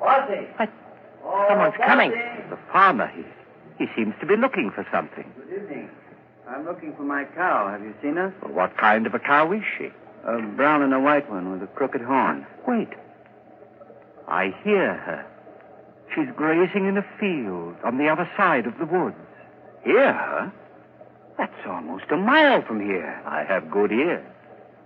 Bossy! 0.00 0.47
What? 0.57 0.71
Oh, 1.23 1.45
Someone's 1.47 1.75
coming. 1.76 2.12
Bossy! 2.12 2.49
The 2.49 2.59
farmer, 2.73 3.12
he, 3.14 3.25
he 3.76 3.91
seems 3.95 4.14
to 4.21 4.26
be 4.26 4.37
looking 4.37 4.71
for 4.75 4.87
something. 4.91 5.31
Good 5.37 5.64
evening. 5.64 5.91
I'm 6.49 6.64
looking 6.64 6.97
for 6.97 7.02
my 7.02 7.25
cow. 7.37 7.69
Have 7.71 7.83
you 7.83 7.93
seen 8.00 8.17
her? 8.17 8.35
Well, 8.41 8.55
what 8.55 8.79
kind 8.79 9.07
of 9.07 9.12
a 9.12 9.19
cow 9.19 9.52
is 9.52 9.61
she? 9.76 9.91
A 10.26 10.41
brown 10.57 10.81
and 10.81 10.95
a 10.95 11.00
white 11.00 11.29
one 11.31 11.52
with 11.52 11.62
a 11.62 11.67
crooked 11.67 12.00
horn. 12.00 12.47
Wait. 12.67 12.88
I 14.26 14.55
hear 14.64 14.95
her. 14.95 15.26
She's 16.14 16.29
grazing 16.35 16.87
in 16.87 16.97
a 16.97 17.05
field 17.21 17.76
on 17.85 17.99
the 17.99 18.09
other 18.09 18.26
side 18.35 18.67
of 18.67 18.79
the 18.79 18.87
woods. 18.87 19.17
Hear 19.85 20.14
her? 20.14 20.50
That's 21.37 21.67
almost 21.67 22.05
a 22.11 22.17
mile 22.17 22.62
from 22.62 22.81
here. 22.81 23.21
I 23.26 23.45
have 23.45 23.71
good 23.71 23.93
ears. 23.93 24.25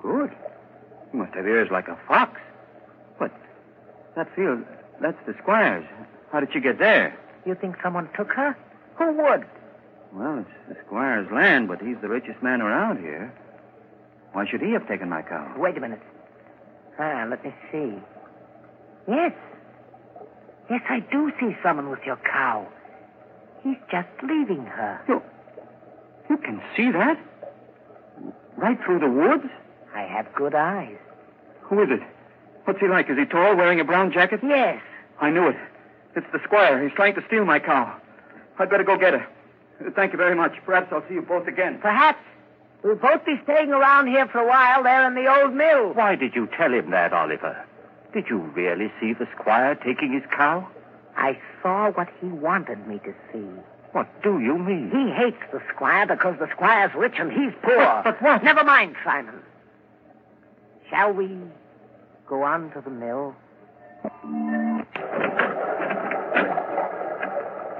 Good. 0.02 0.32
You 1.16 1.22
must 1.22 1.34
have 1.34 1.46
ears 1.46 1.70
like 1.72 1.88
a 1.88 1.96
fox. 2.06 2.38
But 3.18 3.32
that 4.16 4.28
field, 4.36 4.62
that's 5.00 5.16
the 5.26 5.34
squire's. 5.40 5.86
How 6.30 6.40
did 6.40 6.50
you 6.54 6.60
get 6.60 6.78
there? 6.78 7.18
You 7.46 7.54
think 7.54 7.76
someone 7.82 8.10
took 8.14 8.30
her? 8.32 8.54
Who 8.98 9.12
would? 9.12 9.46
Well, 10.12 10.40
it's 10.40 10.68
the 10.68 10.76
squire's 10.84 11.26
land, 11.32 11.68
but 11.68 11.80
he's 11.80 11.96
the 12.02 12.08
richest 12.08 12.42
man 12.42 12.60
around 12.60 12.98
here. 12.98 13.32
Why 14.34 14.46
should 14.46 14.60
he 14.60 14.72
have 14.72 14.86
taken 14.88 15.08
my 15.08 15.22
cow? 15.22 15.54
Wait 15.56 15.78
a 15.78 15.80
minute. 15.80 16.02
Ah, 16.98 17.26
let 17.30 17.42
me 17.42 17.54
see. 17.72 17.94
Yes. 19.08 19.32
Yes, 20.68 20.82
I 20.90 21.00
do 21.00 21.32
see 21.40 21.56
someone 21.62 21.88
with 21.88 22.00
your 22.04 22.16
cow. 22.30 22.68
He's 23.62 23.78
just 23.90 24.08
leaving 24.22 24.66
her. 24.66 25.00
You, 25.08 25.22
you 26.28 26.36
can 26.36 26.60
see 26.76 26.90
that? 26.90 27.18
Right 28.58 28.78
through 28.84 28.98
the 28.98 29.08
woods? 29.08 29.50
I 29.94 30.02
have 30.02 30.26
good 30.34 30.54
eyes. 30.54 30.98
Who 31.68 31.82
is 31.82 31.88
it? 31.90 32.00
What's 32.64 32.80
he 32.80 32.88
like? 32.88 33.08
Is 33.10 33.16
he 33.18 33.24
tall, 33.26 33.54
wearing 33.56 33.80
a 33.80 33.84
brown 33.84 34.12
jacket? 34.12 34.40
Yes. 34.42 34.80
I 35.20 35.30
knew 35.30 35.48
it. 35.48 35.56
It's 36.16 36.26
the 36.32 36.40
squire. 36.44 36.82
He's 36.82 36.94
trying 36.96 37.14
to 37.14 37.22
steal 37.26 37.44
my 37.44 37.58
cow. 37.58 37.96
I'd 38.58 38.70
better 38.70 38.84
go 38.84 38.96
get 38.98 39.14
her. 39.14 39.26
Thank 39.94 40.12
you 40.12 40.18
very 40.18 40.34
much. 40.34 40.52
Perhaps 40.64 40.88
I'll 40.92 41.06
see 41.08 41.14
you 41.14 41.22
both 41.22 41.46
again. 41.46 41.78
Perhaps. 41.80 42.18
We'll 42.82 42.96
both 42.96 43.24
be 43.24 43.34
staying 43.44 43.70
around 43.70 44.06
here 44.08 44.26
for 44.28 44.38
a 44.38 44.46
while 44.46 44.82
there 44.82 45.06
in 45.06 45.14
the 45.14 45.26
old 45.32 45.54
mill. 45.54 45.92
Why 45.92 46.14
did 46.16 46.34
you 46.34 46.48
tell 46.56 46.72
him 46.72 46.90
that, 46.90 47.12
Oliver? 47.12 47.64
Did 48.14 48.26
you 48.30 48.38
really 48.38 48.90
see 49.00 49.12
the 49.12 49.26
squire 49.38 49.74
taking 49.74 50.12
his 50.12 50.22
cow? 50.34 50.66
I 51.16 51.38
saw 51.62 51.90
what 51.90 52.08
he 52.20 52.26
wanted 52.28 52.86
me 52.86 52.98
to 53.00 53.12
see. 53.32 53.46
What 53.92 54.08
do 54.22 54.38
you 54.40 54.56
mean? 54.58 54.90
He 54.90 55.10
hates 55.12 55.42
the 55.52 55.60
squire 55.74 56.06
because 56.06 56.36
the 56.38 56.48
squire's 56.52 56.94
rich 56.94 57.14
and 57.18 57.30
he's 57.32 57.52
poor. 57.62 57.76
But- 57.76 58.04
but 58.04 58.22
what? 58.22 58.44
Never 58.44 58.64
mind, 58.64 58.94
Simon. 59.04 59.34
Shall 60.90 61.12
we 61.12 61.28
go 62.28 62.42
on 62.42 62.70
to 62.72 62.80
the 62.80 62.90
mill? 62.90 63.34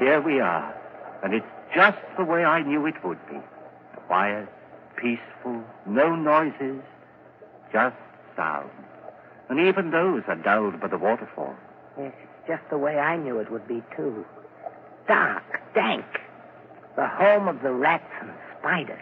Here 0.00 0.20
we 0.20 0.40
are. 0.40 0.74
And 1.22 1.34
it's 1.34 1.46
just 1.74 1.98
the 2.18 2.24
way 2.24 2.44
I 2.44 2.62
knew 2.62 2.86
it 2.86 2.94
would 3.04 3.18
be. 3.28 3.38
Quiet, 4.06 4.48
peaceful, 4.96 5.62
no 5.86 6.14
noises, 6.14 6.82
just 7.72 7.96
sound. 8.36 8.70
And 9.48 9.60
even 9.60 9.90
those 9.90 10.22
are 10.28 10.36
dulled 10.36 10.80
by 10.80 10.88
the 10.88 10.98
waterfall. 10.98 11.54
Yes, 11.98 12.12
it's 12.22 12.48
just 12.48 12.62
the 12.70 12.78
way 12.78 12.98
I 12.98 13.16
knew 13.16 13.38
it 13.38 13.50
would 13.50 13.66
be, 13.66 13.82
too. 13.96 14.24
Dark, 15.08 15.44
dank. 15.74 16.04
The 16.96 17.06
home 17.06 17.48
of 17.48 17.62
the 17.62 17.72
rats 17.72 18.10
and 18.20 18.30
spiders. 18.58 19.00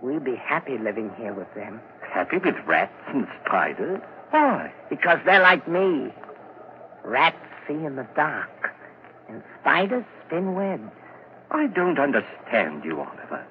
We'll 0.00 0.20
be 0.20 0.36
happy 0.36 0.76
living 0.78 1.10
here 1.16 1.32
with 1.32 1.52
them. 1.54 1.80
Happy 2.14 2.38
with 2.38 2.54
rats 2.64 2.94
and 3.08 3.26
spiders? 3.44 4.00
Why? 4.30 4.72
Because 4.88 5.18
they're 5.26 5.42
like 5.42 5.66
me. 5.66 6.12
Rats 7.04 7.36
see 7.66 7.74
in 7.74 7.96
the 7.96 8.06
dark, 8.14 8.70
and 9.28 9.42
spiders 9.60 10.04
spin 10.24 10.54
webs. 10.54 10.92
I 11.50 11.66
don't 11.66 11.98
understand 11.98 12.84
you, 12.84 13.00
Oliver. 13.00 13.44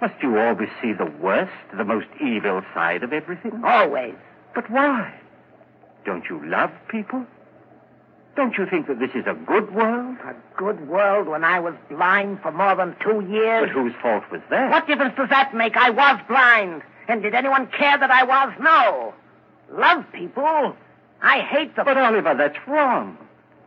Must 0.00 0.14
you 0.22 0.38
always 0.38 0.70
see 0.80 0.94
the 0.94 1.12
worst, 1.20 1.52
the 1.76 1.84
most 1.84 2.06
evil 2.18 2.62
side 2.72 3.02
of 3.02 3.12
everything? 3.12 3.60
Always. 3.62 4.14
But 4.54 4.70
why? 4.70 5.12
Don't 6.06 6.24
you 6.30 6.40
love 6.48 6.70
people? 6.88 7.26
Don't 8.36 8.56
you 8.56 8.64
think 8.64 8.86
that 8.86 9.00
this 9.00 9.10
is 9.14 9.26
a 9.26 9.34
good 9.34 9.74
world? 9.74 10.16
A 10.24 10.34
good 10.56 10.88
world 10.88 11.28
when 11.28 11.44
I 11.44 11.60
was 11.60 11.74
blind 11.90 12.40
for 12.40 12.52
more 12.52 12.74
than 12.74 12.96
two 13.04 13.20
years. 13.28 13.68
But 13.68 13.70
whose 13.70 13.92
fault 14.00 14.24
was 14.32 14.40
that? 14.48 14.70
What 14.70 14.86
difference 14.86 15.14
does 15.14 15.28
that 15.28 15.54
make? 15.54 15.76
I 15.76 15.90
was 15.90 16.18
blind. 16.26 16.82
And 17.08 17.22
did 17.22 17.34
anyone 17.34 17.68
care 17.68 17.98
that 17.98 18.10
I 18.10 18.22
was? 18.22 18.52
No. 18.60 19.14
Love 19.72 20.04
people. 20.12 20.76
I 21.22 21.40
hate 21.40 21.74
them. 21.74 21.86
But, 21.86 21.96
Oliver, 21.96 22.34
that's 22.36 22.58
wrong. 22.68 23.16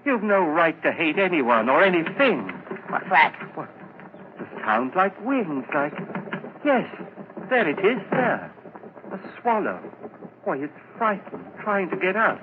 You've 0.06 0.24
no 0.24 0.40
right 0.40 0.82
to 0.84 0.92
hate 0.92 1.20
anyone 1.20 1.70
or 1.70 1.84
anything. 1.84 2.48
What's 2.90 3.10
that? 3.10 3.36
What? 3.56 3.70
The 4.40 4.46
sound 4.62 4.94
like 4.96 5.20
wings, 5.26 5.66
like. 5.74 5.94
Yes, 6.64 6.86
there 7.50 7.68
it 7.68 7.80
is, 7.80 8.02
there. 8.12 8.54
A 9.12 9.20
swallow. 9.42 9.80
Why, 10.44 10.58
it's 10.58 10.74
frightened, 10.98 11.46
trying 11.64 11.90
to 11.90 11.98
get 11.98 12.16
out. 12.16 12.42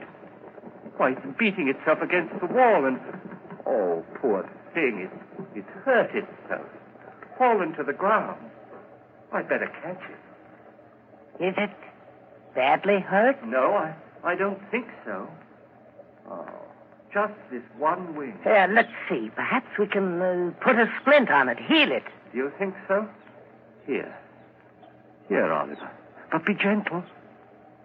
Why, 0.97 1.13
it's 1.13 1.39
beating 1.39 1.69
itself 1.69 2.01
against 2.03 2.39
the 2.41 2.47
wall 2.47 2.85
and. 2.85 2.99
Oh, 3.67 4.05
poor 4.21 4.49
thing, 4.75 5.09
it's, 5.11 5.47
it's 5.55 5.85
hurt 5.85 6.11
itself. 6.15 6.67
Fallen 7.37 7.73
to 7.75 7.83
the 7.83 7.93
ground. 7.93 8.41
I'd 9.33 9.49
better 9.49 9.71
catch 9.83 10.03
it. 10.11 10.18
Is 11.41 11.55
it 11.57 11.71
badly 12.55 13.01
hurt? 13.01 13.45
No, 13.47 13.75
I, 13.75 13.95
I 14.25 14.35
don't 14.35 14.61
think 14.71 14.87
so. 15.05 15.29
Oh, 16.31 16.49
just 17.13 17.33
this 17.51 17.63
one 17.79 18.15
wing. 18.17 18.39
Here, 18.43 18.69
let's 18.73 18.93
see. 19.09 19.31
Perhaps 19.35 19.67
we 19.79 19.87
can 19.87 20.21
uh, 20.21 20.51
put 20.61 20.77
a 20.77 20.91
splint 21.01 21.31
on 21.31 21.49
it, 21.49 21.59
heal 21.59 21.93
it. 21.93 22.03
Do 22.33 22.39
you 22.39 22.53
think 22.59 22.75
so? 22.87 23.09
Here. 23.87 24.15
Here, 25.29 25.51
Oliver. 25.53 25.91
But 26.31 26.45
be 26.45 26.55
gentle. 26.55 27.03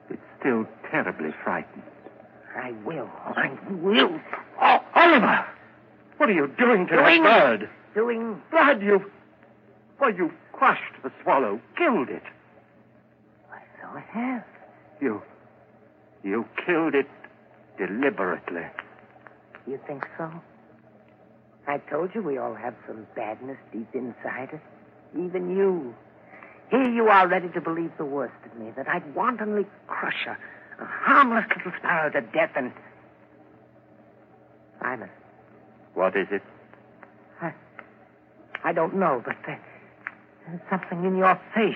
It's 0.10 0.22
still 0.40 0.66
terribly 0.92 1.30
frightened. 1.44 1.84
I 2.58 2.72
will. 2.86 3.10
I 3.26 3.52
will. 3.70 4.20
Oh, 4.62 4.80
Oliver! 4.96 5.46
What 6.18 6.30
are 6.30 6.34
you 6.34 6.48
doing 6.60 6.86
to 6.88 6.96
Doing- 6.98 7.24
that 7.24 7.60
bird? 7.60 7.70
Doing. 7.96 8.42
Blood, 8.52 8.82
you. 8.82 9.10
Why, 10.00 10.10
you've 10.10 10.34
crushed 10.52 10.82
the 11.04 11.12
swallow, 11.24 11.60
killed 11.78 12.10
it. 12.10 12.24
So 13.94 14.00
have. 14.12 14.44
You. 15.02 15.22
You 16.24 16.46
killed 16.66 16.96
it 16.96 17.08
deliberately. 17.78 18.66
You 19.68 19.80
think 19.88 20.06
so? 20.18 20.32
I 21.68 21.78
told 21.78 22.14
you 22.14 22.22
we 22.22 22.38
all 22.38 22.56
have 22.56 22.74
some 22.88 23.06
badness 23.16 23.58
deep 23.72 23.88
inside 23.94 24.50
us. 24.54 24.60
Even 25.14 25.56
you. 25.56 25.94
Here 26.72 26.90
you 26.90 27.08
are 27.08 27.28
ready 27.28 27.50
to 27.50 27.62
believe 27.62 27.92
the 27.98 28.06
worst 28.06 28.34
of 28.46 28.60
me, 28.60 28.72
that 28.76 28.88
I'd 28.90 29.14
wantonly 29.16 29.66
crush 29.88 30.26
a, 30.28 30.32
a 30.82 30.86
harmless 30.86 31.46
little 31.56 31.72
sparrow 31.78 32.10
to 32.12 32.22
death 32.22 32.52
and. 32.56 32.72
Simon, 34.82 35.10
What 35.94 36.16
is 36.18 36.28
it? 36.32 36.42
I, 37.42 37.54
I 38.64 38.74
don't 38.74 38.96
know, 38.96 39.22
but 39.24 39.36
there, 39.46 39.62
there's 40.48 40.62
something 40.70 41.06
in 41.06 41.16
your 41.16 41.40
face. 41.54 41.76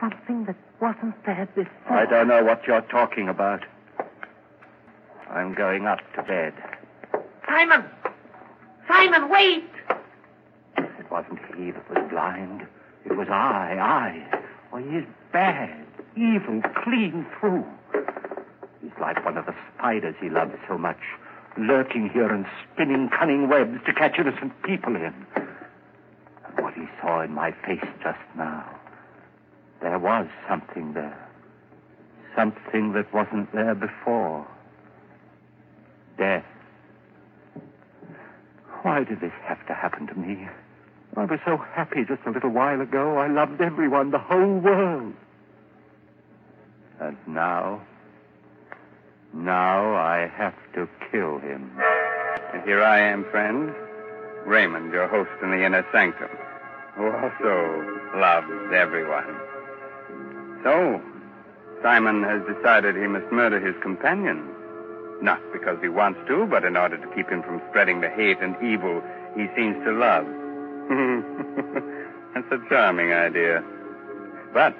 Something 0.00 0.44
that 0.46 0.56
wasn't 0.84 1.14
there 1.24 1.48
before. 1.54 1.96
I 1.96 2.04
don't 2.04 2.28
know 2.28 2.44
what 2.44 2.66
you're 2.66 2.82
talking 2.82 3.26
about. 3.30 3.62
I'm 5.30 5.54
going 5.54 5.86
up 5.86 6.00
to 6.14 6.22
bed. 6.22 6.52
Simon! 7.48 7.84
Simon, 8.86 9.30
wait! 9.30 9.64
It 10.76 11.10
wasn't 11.10 11.40
he 11.56 11.70
that 11.70 11.88
was 11.88 12.10
blind. 12.10 12.66
It 13.06 13.16
was 13.16 13.28
I, 13.30 13.78
I. 13.80 14.40
Oh, 14.74 14.76
he 14.76 14.98
is 14.98 15.06
bad, 15.32 15.86
evil, 16.16 16.60
clean 16.82 17.24
through. 17.40 17.64
He's 18.82 18.92
like 19.00 19.24
one 19.24 19.38
of 19.38 19.46
the 19.46 19.54
spiders 19.74 20.16
he 20.20 20.28
loves 20.28 20.52
so 20.68 20.76
much, 20.76 21.00
lurking 21.56 22.10
here 22.10 22.28
and 22.30 22.44
spinning 22.74 23.08
cunning 23.08 23.48
webs 23.48 23.78
to 23.86 23.94
catch 23.94 24.18
innocent 24.18 24.52
people 24.64 24.96
in. 24.96 25.14
And 25.34 26.58
what 26.62 26.74
he 26.74 26.84
saw 27.00 27.22
in 27.22 27.32
my 27.32 27.52
face 27.52 27.88
just 28.02 28.18
now, 28.36 28.73
there 29.80 29.98
was 29.98 30.26
something 30.48 30.92
there. 30.94 31.28
Something 32.36 32.92
that 32.92 33.12
wasn't 33.12 33.52
there 33.52 33.74
before. 33.74 34.46
Death. 36.18 36.44
Why 38.82 39.04
did 39.04 39.20
this 39.20 39.32
have 39.44 39.66
to 39.66 39.74
happen 39.74 40.06
to 40.08 40.14
me? 40.14 40.48
I 41.16 41.24
was 41.24 41.38
so 41.44 41.56
happy 41.56 42.04
just 42.04 42.22
a 42.26 42.30
little 42.30 42.50
while 42.50 42.80
ago. 42.80 43.18
I 43.18 43.28
loved 43.28 43.60
everyone, 43.60 44.10
the 44.10 44.18
whole 44.18 44.58
world. 44.58 45.14
And 47.00 47.16
now, 47.26 47.82
now 49.32 49.94
I 49.94 50.30
have 50.36 50.54
to 50.74 50.88
kill 51.10 51.38
him. 51.38 51.70
And 52.52 52.62
here 52.64 52.82
I 52.82 53.00
am, 53.00 53.24
friend, 53.30 53.74
Raymond, 54.44 54.92
your 54.92 55.08
host 55.08 55.30
in 55.42 55.50
the 55.50 55.64
inner 55.64 55.86
sanctum, 55.92 56.28
who 56.94 57.10
also 57.10 58.00
loves 58.16 58.72
everyone. 58.72 59.36
So, 60.64 61.00
Simon 61.82 62.22
has 62.22 62.40
decided 62.48 62.96
he 62.96 63.06
must 63.06 63.30
murder 63.30 63.60
his 63.60 63.76
companion. 63.82 64.42
Not 65.20 65.40
because 65.52 65.78
he 65.82 65.88
wants 65.88 66.18
to, 66.26 66.46
but 66.46 66.64
in 66.64 66.76
order 66.76 66.96
to 66.96 67.14
keep 67.14 67.28
him 67.28 67.42
from 67.42 67.60
spreading 67.68 68.00
the 68.00 68.08
hate 68.08 68.38
and 68.40 68.56
evil 68.64 69.02
he 69.36 69.46
seems 69.54 69.76
to 69.84 69.92
love. 69.92 70.26
That's 72.34 72.50
a 72.50 72.68
charming 72.68 73.12
idea. 73.12 73.62
But 74.52 74.74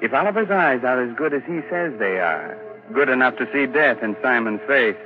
if 0.00 0.12
Oliver's 0.14 0.50
eyes 0.50 0.80
are 0.82 1.02
as 1.02 1.14
good 1.16 1.34
as 1.34 1.42
he 1.46 1.60
says 1.70 1.92
they 1.98 2.18
are, 2.18 2.56
good 2.94 3.08
enough 3.08 3.36
to 3.36 3.46
see 3.52 3.66
death 3.66 4.02
in 4.02 4.16
Simon's 4.22 4.60
face, 4.66 4.96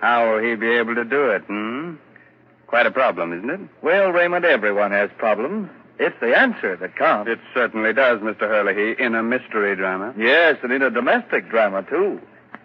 how 0.00 0.32
will 0.32 0.42
he 0.42 0.56
be 0.56 0.70
able 0.70 0.94
to 0.96 1.04
do 1.04 1.30
it, 1.30 1.42
hmm? 1.42 1.94
Quite 2.66 2.86
a 2.86 2.90
problem, 2.90 3.32
isn't 3.32 3.50
it? 3.50 3.60
Well, 3.82 4.10
Raymond, 4.10 4.44
everyone 4.44 4.90
has 4.90 5.10
problems. 5.16 5.70
It's 5.98 6.16
the 6.20 6.36
answer 6.36 6.76
that 6.76 6.96
counts. 6.96 7.30
It 7.30 7.38
certainly 7.54 7.92
does, 7.92 8.20
Mr. 8.20 8.40
Hurley, 8.40 8.96
in 8.98 9.14
a 9.14 9.22
mystery 9.22 9.76
drama. 9.76 10.12
Yes, 10.18 10.56
and 10.62 10.72
in 10.72 10.82
a 10.82 10.90
domestic 10.90 11.48
drama, 11.50 11.82
too. 11.88 12.20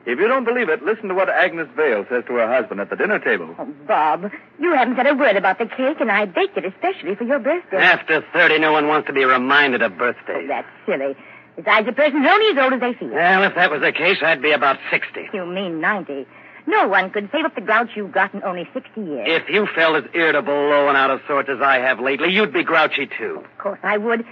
If 0.05 0.17
you 0.17 0.27
don't 0.27 0.45
believe 0.45 0.69
it, 0.69 0.81
listen 0.81 1.09
to 1.09 1.13
what 1.13 1.29
Agnes 1.29 1.67
Vale 1.75 2.05
says 2.09 2.23
to 2.27 2.33
her 2.35 2.47
husband 2.51 2.79
at 2.79 2.89
the 2.89 2.95
dinner 2.95 3.19
table. 3.19 3.53
Oh, 3.59 3.67
Bob, 3.87 4.31
you 4.59 4.73
haven't 4.73 4.95
said 4.95 5.05
a 5.07 5.13
word 5.13 5.35
about 5.35 5.59
the 5.59 5.65
cake, 5.67 5.97
and 5.99 6.09
I 6.09 6.25
baked 6.25 6.57
it 6.57 6.65
especially 6.65 7.15
for 7.15 7.25
your 7.25 7.37
birthday. 7.39 7.77
After 7.77 8.23
30, 8.33 8.59
no 8.59 8.71
one 8.71 8.87
wants 8.87 9.07
to 9.07 9.13
be 9.13 9.25
reminded 9.25 9.81
of 9.83 9.91
Oh, 9.93 9.97
birthdays. 9.97 10.47
that's 10.47 10.67
silly. 10.87 11.15
Besides, 11.55 11.87
a 11.89 11.91
person's 11.91 12.25
only 12.27 12.57
as 12.57 12.63
old 12.63 12.73
as 12.73 12.79
they 12.79 12.93
feel. 12.93 13.09
Well, 13.13 13.43
if 13.43 13.53
that 13.55 13.69
was 13.69 13.81
the 13.81 13.91
case, 13.91 14.17
I'd 14.23 14.41
be 14.41 14.51
about 14.51 14.77
60. 14.89 15.29
You 15.33 15.45
mean 15.45 15.81
90. 15.81 16.25
No 16.69 16.87
one 16.87 17.09
could 17.09 17.29
save 17.31 17.45
up 17.45 17.55
the 17.55 17.61
grouch 17.61 17.89
you've 17.95 18.11
got 18.11 18.31
in 18.31 18.43
only 18.43 18.69
60 18.73 19.01
years. 19.01 19.25
If 19.27 19.49
you 19.49 19.67
felt 19.73 19.95
as 19.95 20.03
irritable, 20.13 20.53
low, 20.53 20.87
and 20.87 20.95
out 20.95 21.09
of 21.09 21.19
sorts 21.27 21.49
as 21.49 21.59
I 21.61 21.77
have 21.79 21.99
lately, 21.99 22.31
you'd 22.31 22.53
be 22.53 22.63
grouchy, 22.63 23.07
too. 23.07 23.41
Of 23.43 23.57
course 23.57 23.79
I 23.81 23.97
would. 23.97 24.23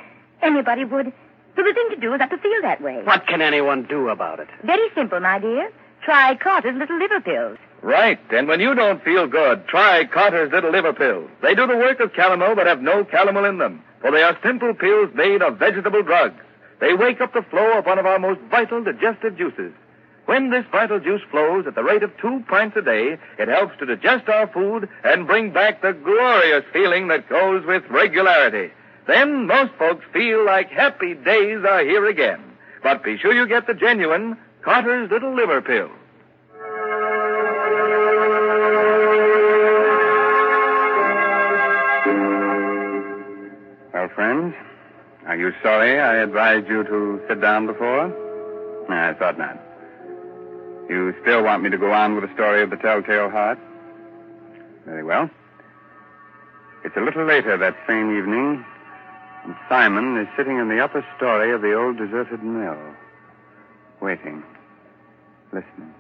Anybody 0.44 0.86
would. 0.86 1.08
So 1.56 1.64
the 1.64 1.74
thing 1.74 1.88
to 1.90 1.96
do 1.96 2.14
is 2.14 2.20
not 2.20 2.30
to 2.30 2.38
feel 2.38 2.62
that 2.62 2.80
way. 2.80 3.02
What 3.04 3.26
can 3.26 3.42
anyone 3.42 3.88
do 3.90 4.10
about 4.10 4.40
it? 4.40 4.50
Very 4.64 4.88
simple, 4.94 5.20
my 5.20 5.40
dear. 5.40 5.72
Try 6.04 6.36
Carter's 6.36 6.76
little 6.78 7.00
liver 7.00 7.22
pills. 7.22 7.58
Right, 7.82 8.20
and 8.32 8.48
when 8.48 8.60
you 8.60 8.76
don't 8.76 9.04
feel 9.04 9.26
good, 9.26 9.68
try 9.68 10.06
Carter's 10.06 10.52
Little 10.52 10.72
Liver 10.72 10.94
Pills. 10.94 11.30
They 11.44 11.54
do 11.54 11.68
the 11.68 11.78
work 11.78 12.00
of 12.00 12.12
calomel 12.14 12.56
but 12.56 12.66
have 12.66 12.82
no 12.82 13.04
calomel 13.04 13.48
in 13.48 13.60
them, 13.60 13.84
for 14.02 14.12
they 14.12 14.24
are 14.24 14.38
simple 14.44 14.74
pills 14.74 15.10
made 15.14 15.44
of 15.44 15.58
vegetable 15.58 16.02
drugs. 16.02 16.40
They 16.80 16.94
wake 16.94 17.22
up 17.22 17.34
the 17.34 17.44
flow 17.44 17.78
of 17.78 17.86
one 17.86 18.00
of 18.00 18.06
our 18.08 18.18
most 18.18 18.42
vital 18.50 18.84
digestive 18.84 19.38
juices. 19.38 19.74
When 20.28 20.50
this 20.50 20.66
vital 20.74 21.00
juice 21.00 21.22
flows 21.32 21.68
at 21.68 21.76
the 21.76 21.84
rate 21.84 22.04
of 22.04 22.12
two 22.18 22.44
pints 22.50 22.76
a 22.76 22.82
day, 22.82 23.18
it 23.40 23.48
helps 23.48 23.80
to 23.80 23.86
digest 23.86 24.28
our 24.28 24.48
food 24.48 24.90
and 25.06 25.26
bring 25.26 25.52
back 25.52 25.82
the 25.82 25.94
glorious 25.94 26.66
feeling 26.74 27.08
that 27.08 27.30
goes 27.30 27.66
with 27.66 27.84
regularity. 27.90 28.74
Then 29.08 29.48
most 29.48 29.72
folks 29.80 30.04
feel 30.12 30.46
like 30.46 30.70
happy 30.70 31.14
days 31.14 31.64
are 31.64 31.80
here 31.80 32.06
again. 32.08 32.42
But 32.84 33.06
be 33.06 33.18
sure 33.18 33.32
you 33.32 33.48
get 33.48 33.68
the 33.68 33.74
genuine 33.74 34.36
Carter's 34.64 35.10
Little 35.10 35.34
Liver 35.34 35.62
Pill. 35.62 35.90
Well, 43.94 44.10
friends, 44.14 44.54
are 45.26 45.38
you 45.38 45.54
sorry 45.64 46.02
I 46.02 46.18
advised 46.18 46.68
you 46.68 46.84
to 46.84 47.22
sit 47.30 47.40
down 47.40 47.66
before? 47.66 48.14
I 48.90 49.14
thought 49.14 49.38
not. 49.38 49.67
You 50.90 51.14
still 51.22 51.44
want 51.44 51.64
me 51.64 51.70
to 51.70 51.78
go 51.78 51.92
on 51.92 52.16
with 52.16 52.28
the 52.28 52.34
story 52.34 52.64
of 52.64 52.70
the 52.70 52.78
Telltale 52.78 53.30
Heart? 53.30 53.60
Very 54.86 55.04
well. 55.04 55.30
It's 56.86 56.96
a 56.96 57.02
little 57.02 57.26
later 57.26 57.58
that 57.58 57.76
same 57.86 58.18
evening, 58.18 58.64
and 59.44 59.56
Simon 59.68 60.18
is 60.18 60.28
sitting 60.38 60.58
in 60.58 60.70
the 60.70 60.80
upper 60.80 61.06
story 61.18 61.52
of 61.52 61.62
the 61.62 61.74
old 61.74 61.98
deserted 61.98 62.42
mill, 62.42 62.78
waiting, 64.00 64.44
listening. 65.52 65.94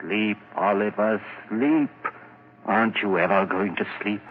Sleep, 0.00 0.38
Oliver, 0.56 1.22
sleep. 1.48 1.90
Aren't 2.64 2.96
you 2.96 3.18
ever 3.18 3.46
going 3.46 3.76
to 3.76 3.86
sleep? 4.02 4.22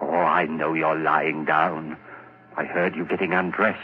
Oh, 0.00 0.10
I 0.10 0.46
know 0.46 0.74
you're 0.74 0.98
lying 0.98 1.44
down. 1.44 1.96
I 2.56 2.64
heard 2.64 2.94
you 2.94 3.04
getting 3.04 3.32
undressed. 3.32 3.80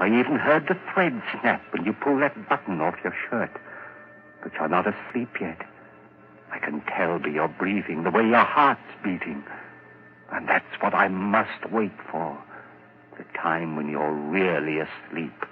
I 0.00 0.06
even 0.08 0.36
heard 0.36 0.66
the 0.66 0.76
thread 0.92 1.22
snap 1.30 1.62
when 1.72 1.84
you 1.84 1.92
pulled 1.92 2.22
that 2.22 2.48
button 2.48 2.80
off 2.80 2.96
your 3.04 3.14
shirt. 3.30 3.60
But 4.44 4.52
you're 4.54 4.68
not 4.68 4.86
asleep 4.86 5.40
yet. 5.40 5.62
I 6.52 6.58
can 6.58 6.82
tell 6.82 7.18
by 7.18 7.28
your 7.28 7.48
breathing, 7.48 8.04
the 8.04 8.10
way 8.10 8.28
your 8.28 8.44
heart's 8.44 8.80
beating. 9.02 9.42
And 10.30 10.46
that's 10.46 10.80
what 10.80 10.94
I 10.94 11.08
must 11.08 11.72
wait 11.72 11.90
for. 12.10 12.38
The 13.18 13.24
time 13.36 13.74
when 13.74 13.88
you're 13.88 14.12
really 14.12 14.78
asleep. 14.78 15.46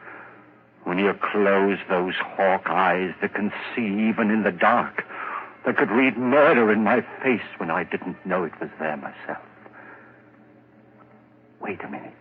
When 0.85 0.99
you 0.99 1.15
close 1.33 1.79
those 1.89 2.15
hawk 2.17 2.67
eyes 2.67 3.15
that 3.23 3.35
can 3.35 3.51
see 3.75 4.09
even 4.09 4.31
in 4.31 4.43
the 4.43 4.53
dark. 4.53 5.05
That 5.65 5.77
could 5.77 5.91
read 5.91 6.17
murder 6.19 6.71
in 6.73 6.85
my 6.85 7.01
face 7.23 7.41
when 7.59 7.71
I 7.71 7.85
didn't 7.85 8.27
know 8.27 8.45
it 8.45 8.53
was 8.61 8.71
there 8.79 8.97
myself. 8.97 9.43
Wait 11.61 11.83
a 11.83 11.89
minute. 11.89 12.13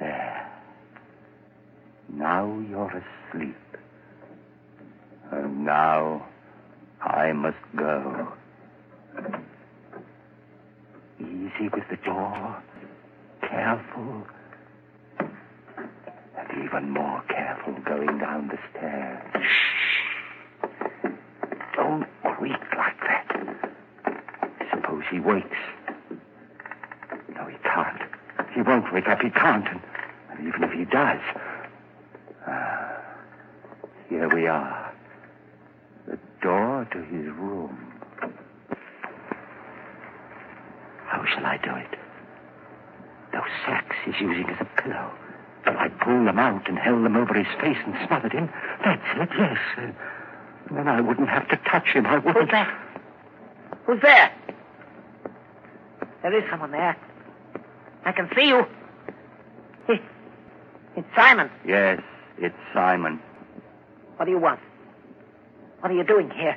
There. 0.00 0.52
Now 2.08 2.62
you're 2.68 3.02
asleep. 3.32 3.56
And 5.30 5.64
now 5.64 6.26
I 7.02 7.32
must 7.32 7.56
go. 7.76 8.32
Easy 11.20 11.68
with 11.72 11.84
the 11.90 11.96
door. 12.04 12.62
Careful. 13.42 14.26
And 15.20 16.64
even 16.64 16.90
more 16.90 17.22
careful 17.28 17.74
going 17.84 18.18
down 18.18 18.48
the 18.48 18.58
stairs. 18.70 19.22
Shh. 19.42 20.68
Don't 21.76 22.06
creak 22.22 22.60
like 22.76 23.00
that. 23.00 23.70
Suppose 24.70 25.02
he 25.10 25.20
wakes. 25.20 25.46
No, 27.34 27.46
he 27.46 27.56
can't. 27.62 28.02
He 28.54 28.62
won't 28.62 28.92
wake 28.92 29.08
up. 29.08 29.20
He 29.20 29.30
can't. 29.30 29.66
And, 29.68 29.80
and 30.30 30.48
even 30.48 30.64
if 30.64 30.72
he 30.72 30.84
does. 30.84 31.20
Ah, 32.46 33.00
here 34.08 34.28
we 34.34 34.46
are. 34.46 34.77
Door 36.42 36.88
to 36.92 36.98
his 37.02 37.26
room. 37.26 37.76
How 41.06 41.24
shall 41.26 41.44
I 41.44 41.56
do 41.58 41.74
it? 41.74 41.98
Those 43.32 43.42
sacks 43.66 43.96
he's 44.04 44.14
using 44.20 44.48
as 44.48 44.56
a 44.60 44.82
pillow. 44.82 45.10
If 45.66 45.76
I 45.76 45.88
pull 45.88 46.24
them 46.24 46.38
out 46.38 46.68
and 46.68 46.78
held 46.78 47.04
them 47.04 47.16
over 47.16 47.34
his 47.34 47.46
face 47.60 47.76
and 47.84 47.94
smothered 48.06 48.32
him, 48.32 48.48
that's 48.84 49.02
it, 49.16 49.28
yes. 49.36 49.58
Uh, 49.76 50.74
then 50.74 50.86
I 50.88 51.00
wouldn't 51.00 51.28
have 51.28 51.48
to 51.48 51.56
touch 51.70 51.88
him. 51.88 52.06
I 52.06 52.18
wouldn't. 52.18 52.36
Who's 52.36 52.50
there? 52.50 52.78
Who's 53.86 54.02
there? 54.02 54.32
There 56.22 56.38
is 56.38 56.44
someone 56.50 56.70
there. 56.70 56.96
I 58.04 58.12
can 58.12 58.28
see 58.36 58.48
you. 58.48 58.64
It's 59.88 61.06
Simon. 61.14 61.50
Yes, 61.66 62.00
it's 62.38 62.56
Simon. 62.74 63.20
What 64.16 64.24
do 64.24 64.30
you 64.32 64.38
want? 64.38 64.58
What 65.80 65.92
are 65.92 65.94
you 65.94 66.04
doing 66.04 66.30
here? 66.30 66.56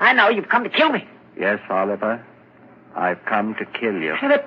I 0.00 0.12
know 0.12 0.28
you've 0.28 0.48
come 0.48 0.64
to 0.64 0.70
kill 0.70 0.90
me. 0.90 1.06
Yes, 1.38 1.60
Oliver. 1.68 2.24
I've 2.96 3.24
come 3.26 3.54
to 3.56 3.64
kill 3.78 3.94
you. 4.00 4.16
Philip, 4.20 4.44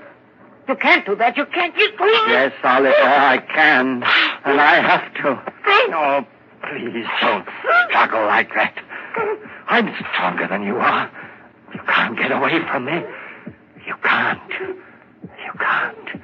you 0.68 0.76
can't 0.76 1.06
do 1.06 1.16
that. 1.16 1.38
You 1.38 1.46
can't. 1.46 1.76
You... 1.78 1.90
Yes, 2.28 2.54
Oliver, 2.64 2.96
I 2.96 3.38
can. 3.38 4.04
And 4.46 4.62
I 4.62 4.82
have 4.82 5.14
to. 5.16 5.54
Oh, 5.94 6.26
please 6.64 7.06
don't 7.22 7.48
struggle 7.88 8.26
like 8.26 8.50
that. 8.56 8.74
I'm 9.68 9.94
stronger 10.14 10.48
than 10.48 10.64
you 10.64 10.78
are. 10.78 11.12
You 11.74 11.82
can't 11.88 12.18
get 12.18 12.32
away 12.32 12.60
from 12.72 12.86
me. 12.86 13.02
You 13.86 13.96
can't. 14.04 14.52
You 14.62 15.54
can't. 15.60 16.22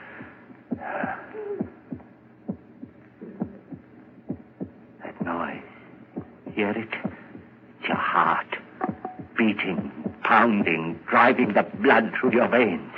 That 5.02 5.26
noise. 5.26 5.62
Hear 6.56 6.72
it? 6.72 7.13
Your 7.88 7.98
heart. 7.98 8.48
Beating, 9.38 9.92
pounding, 10.24 11.00
driving 11.10 11.54
the 11.54 11.64
blood 11.82 12.12
through 12.20 12.34
your 12.34 12.48
veins. 12.48 12.92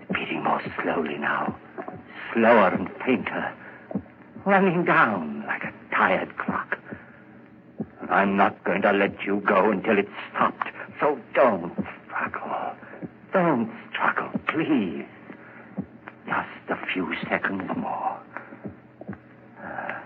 It's 0.00 0.12
beating 0.12 0.42
more 0.44 0.60
slowly 0.82 1.16
now. 1.16 1.56
Slower 2.34 2.68
and 2.68 2.88
fainter. 3.04 3.52
Running 4.44 4.84
down 4.84 5.44
like 5.46 5.64
a 5.64 5.72
tired 5.94 6.36
clock. 6.38 6.78
And 8.00 8.10
I'm 8.10 8.36
not 8.36 8.62
going 8.64 8.82
to 8.82 8.92
let 8.92 9.22
you 9.24 9.42
go 9.46 9.70
until 9.70 9.98
it's 9.98 10.08
stopped. 10.30 10.68
So 11.00 11.18
don't 11.34 11.72
struggle. 12.06 12.76
Don't 13.32 13.70
struggle, 13.90 14.30
please. 14.48 15.06
Just 16.26 16.70
a 16.70 16.86
few 16.92 17.14
seconds 17.28 17.70
more. 17.76 18.18
Ah, 19.60 20.04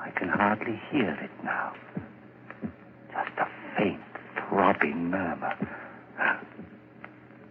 I 0.00 0.10
can 0.10 0.28
hardly 0.28 0.80
hear 0.90 1.12
it 1.22 1.30
now. 1.44 1.74
Just 3.12 3.38
a 3.38 3.48
faint, 3.76 4.00
throbbing 4.48 4.95
murmur. 5.06 5.56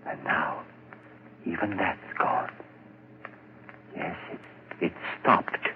And 0.05 0.23
now, 0.23 0.61
even 1.45 1.77
that's 1.77 2.17
gone. 2.17 2.51
Yes, 3.95 4.15
it, 4.31 4.85
it 4.85 4.93
stopped. 5.19 5.69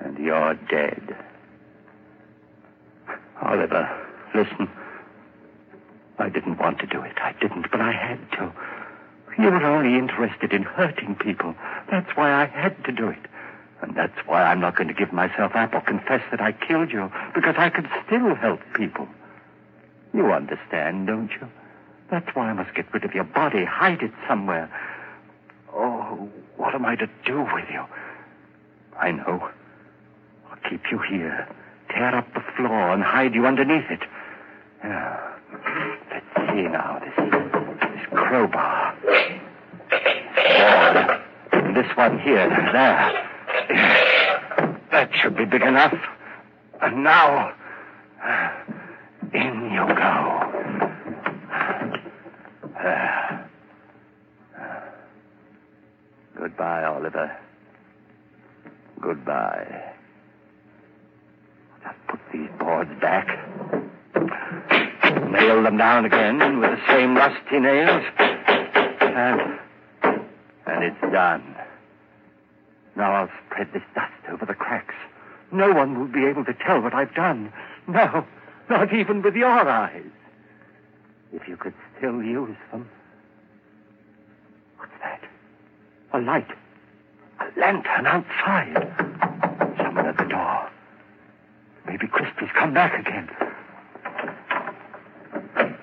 And 0.00 0.18
you're 0.18 0.54
dead. 0.54 1.16
Oliver, 3.42 3.88
listen. 4.34 4.68
I 6.18 6.28
didn't 6.28 6.58
want 6.58 6.80
to 6.80 6.86
do 6.86 7.00
it. 7.02 7.16
I 7.18 7.34
didn't, 7.40 7.70
but 7.70 7.80
I 7.80 7.92
had 7.92 8.18
to. 8.32 8.52
You 9.38 9.50
were 9.50 9.64
only 9.64 9.96
interested 9.96 10.52
in 10.52 10.64
hurting 10.64 11.14
people. 11.14 11.54
That's 11.90 12.10
why 12.16 12.32
I 12.32 12.46
had 12.46 12.84
to 12.84 12.92
do 12.92 13.08
it. 13.08 13.20
And 13.80 13.94
that's 13.94 14.18
why 14.26 14.42
I'm 14.42 14.58
not 14.58 14.74
going 14.74 14.88
to 14.88 14.94
give 14.94 15.12
myself 15.12 15.52
up 15.54 15.72
or 15.74 15.80
confess 15.80 16.22
that 16.32 16.40
I 16.40 16.50
killed 16.50 16.90
you, 16.90 17.10
because 17.34 17.54
I 17.56 17.70
could 17.70 17.88
still 18.04 18.34
help 18.34 18.60
people. 18.74 19.06
You 20.18 20.32
understand, 20.32 21.06
don't 21.06 21.30
you? 21.30 21.46
That's 22.10 22.26
why 22.34 22.50
I 22.50 22.52
must 22.52 22.74
get 22.74 22.92
rid 22.92 23.04
of 23.04 23.14
your 23.14 23.22
body, 23.22 23.64
hide 23.64 24.02
it 24.02 24.10
somewhere. 24.26 24.68
Oh, 25.72 26.28
what 26.56 26.74
am 26.74 26.84
I 26.84 26.96
to 26.96 27.08
do 27.24 27.42
with 27.54 27.66
you? 27.70 27.84
I 28.98 29.12
know. 29.12 29.48
I'll 30.50 30.58
keep 30.68 30.90
you 30.90 30.98
here, 31.08 31.46
tear 31.90 32.16
up 32.16 32.34
the 32.34 32.42
floor, 32.56 32.90
and 32.90 33.00
hide 33.00 33.32
you 33.32 33.46
underneath 33.46 33.88
it. 33.90 34.00
Yeah. 34.82 35.34
Let's 36.10 36.50
see 36.50 36.62
now, 36.62 36.98
this, 36.98 37.14
this 37.80 38.06
crowbar. 38.10 38.96
And 41.52 41.76
this 41.76 41.96
one 41.96 42.18
here, 42.18 42.48
there. 42.72 43.12
That 44.90 45.10
should 45.22 45.36
be 45.36 45.44
big 45.44 45.62
enough. 45.62 45.94
And 46.82 47.04
now, 47.04 47.52
go. 49.94 50.44
Goodbye, 56.36 56.84
Oliver. 56.84 57.36
Goodbye. 59.00 59.94
Just 61.82 61.96
put 62.08 62.20
these 62.32 62.50
boards 62.58 62.90
back. 63.00 63.26
Nail 65.30 65.62
them 65.62 65.76
down 65.76 66.04
again 66.04 66.60
with 66.60 66.70
the 66.70 66.80
same 66.88 67.16
rusty 67.16 67.58
nails. 67.58 68.04
And. 69.00 69.58
And 70.66 70.84
it's 70.84 71.12
done. 71.12 71.56
Now 72.96 73.12
I'll 73.12 73.30
spread 73.46 73.68
this 73.72 73.82
dust 73.94 74.12
over 74.32 74.44
the 74.44 74.54
cracks. 74.54 74.94
No 75.52 75.72
one 75.72 75.98
will 75.98 76.08
be 76.08 76.26
able 76.26 76.44
to 76.44 76.54
tell 76.54 76.80
what 76.80 76.94
I've 76.94 77.14
done. 77.14 77.52
No, 77.86 78.26
not 78.70 78.92
even 78.92 79.22
with 79.22 79.34
your 79.34 79.48
eyes. 79.48 80.02
If 81.32 81.46
you 81.46 81.56
could 81.56 81.74
still 81.96 82.22
use 82.22 82.56
them. 82.70 82.88
What's 84.78 84.92
that? 85.02 85.20
A 86.14 86.18
light. 86.20 86.48
A 87.40 87.60
lantern 87.60 88.06
outside. 88.06 88.94
Someone 89.76 90.06
at 90.06 90.16
the 90.16 90.24
door. 90.24 90.70
Maybe 91.86 92.06
Christie's 92.06 92.48
come 92.58 92.74
back 92.74 92.98
again. 92.98 93.28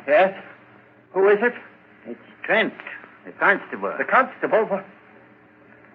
Yes? 0.07 0.33
Who 1.13 1.27
is 1.29 1.39
it? 1.41 1.53
It's 2.05 2.19
Trent, 2.43 2.73
the 3.25 3.31
constable. 3.31 3.93
The 3.97 4.03
constable? 4.03 4.65
What, 4.65 4.85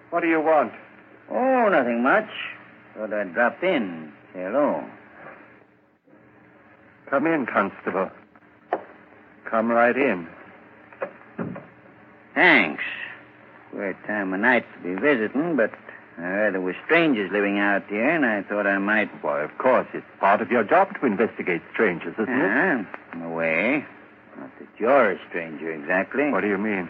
what 0.09 0.21
do 0.21 0.27
you 0.27 0.41
want? 0.41 0.73
Oh, 1.29 1.69
nothing 1.69 2.03
much. 2.03 2.29
Thought 2.95 3.13
I'd 3.13 3.33
drop 3.33 3.63
in. 3.63 4.11
Say 4.33 4.41
hello. 4.41 4.83
Come 7.11 7.27
in, 7.27 7.45
constable. 7.45 8.09
Come 9.43 9.69
right 9.69 9.97
in. 9.97 10.27
Thanks. 12.33 12.83
Queer 13.71 13.97
time 14.07 14.33
of 14.33 14.39
night 14.39 14.65
to 14.73 14.79
be 14.81 14.95
visiting, 14.99 15.57
but 15.57 15.71
I 16.17 16.21
heard 16.21 16.53
there 16.53 16.61
were 16.61 16.75
strangers 16.85 17.29
living 17.33 17.59
out 17.59 17.83
here, 17.89 18.09
and 18.09 18.25
I 18.25 18.43
thought 18.43 18.65
I 18.65 18.77
might. 18.77 19.09
Why, 19.21 19.41
of 19.41 19.57
course, 19.57 19.87
it's 19.93 20.05
part 20.21 20.41
of 20.41 20.49
your 20.51 20.63
job 20.63 20.97
to 21.01 21.05
investigate 21.05 21.61
strangers, 21.73 22.13
isn't 22.13 22.29
it? 22.29 22.41
Ah, 22.49 22.85
in 23.13 23.21
a 23.23 23.29
way. 23.29 23.85
Not 24.39 24.49
that 24.59 24.67
you're 24.79 25.11
a 25.11 25.19
stranger 25.27 25.69
exactly. 25.69 26.29
What 26.31 26.41
do 26.41 26.47
you 26.47 26.57
mean? 26.57 26.89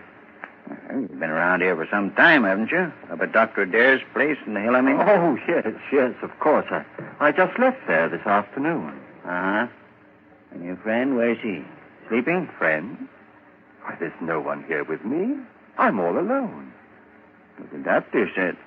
Well, 0.69 1.01
You've 1.01 1.19
been 1.19 1.31
around 1.31 1.61
here 1.61 1.75
for 1.75 1.87
some 1.89 2.11
time, 2.13 2.43
haven't 2.43 2.69
you? 2.69 2.93
Up 3.11 3.19
at 3.21 3.31
Dr. 3.31 3.63
Adair's 3.63 4.01
place 4.13 4.37
in 4.45 4.53
the 4.53 4.61
hill, 4.61 4.75
I 4.75 4.81
mean? 4.81 4.97
Oh, 4.99 5.35
yes, 5.47 5.65
yes, 5.91 6.13
of 6.21 6.39
course. 6.39 6.67
I, 6.69 6.85
I 7.19 7.31
just 7.31 7.57
left 7.57 7.79
there 7.87 8.07
this 8.07 8.25
afternoon. 8.27 8.99
Uh-huh. 9.25 9.65
And 10.51 10.63
your 10.63 10.77
friend, 10.77 11.15
where's 11.15 11.37
he? 11.41 11.63
Sleeping? 12.09 12.49
Friend? 12.57 13.07
Why, 13.83 13.95
there's 13.99 14.13
no 14.21 14.39
one 14.41 14.63
here 14.65 14.83
with 14.83 15.03
me. 15.05 15.35
I'm 15.77 15.99
all 15.99 16.17
alone. 16.19 16.73
What 17.57 17.71
the 17.71 17.77
doctor 17.79 18.29
said. 18.35 18.57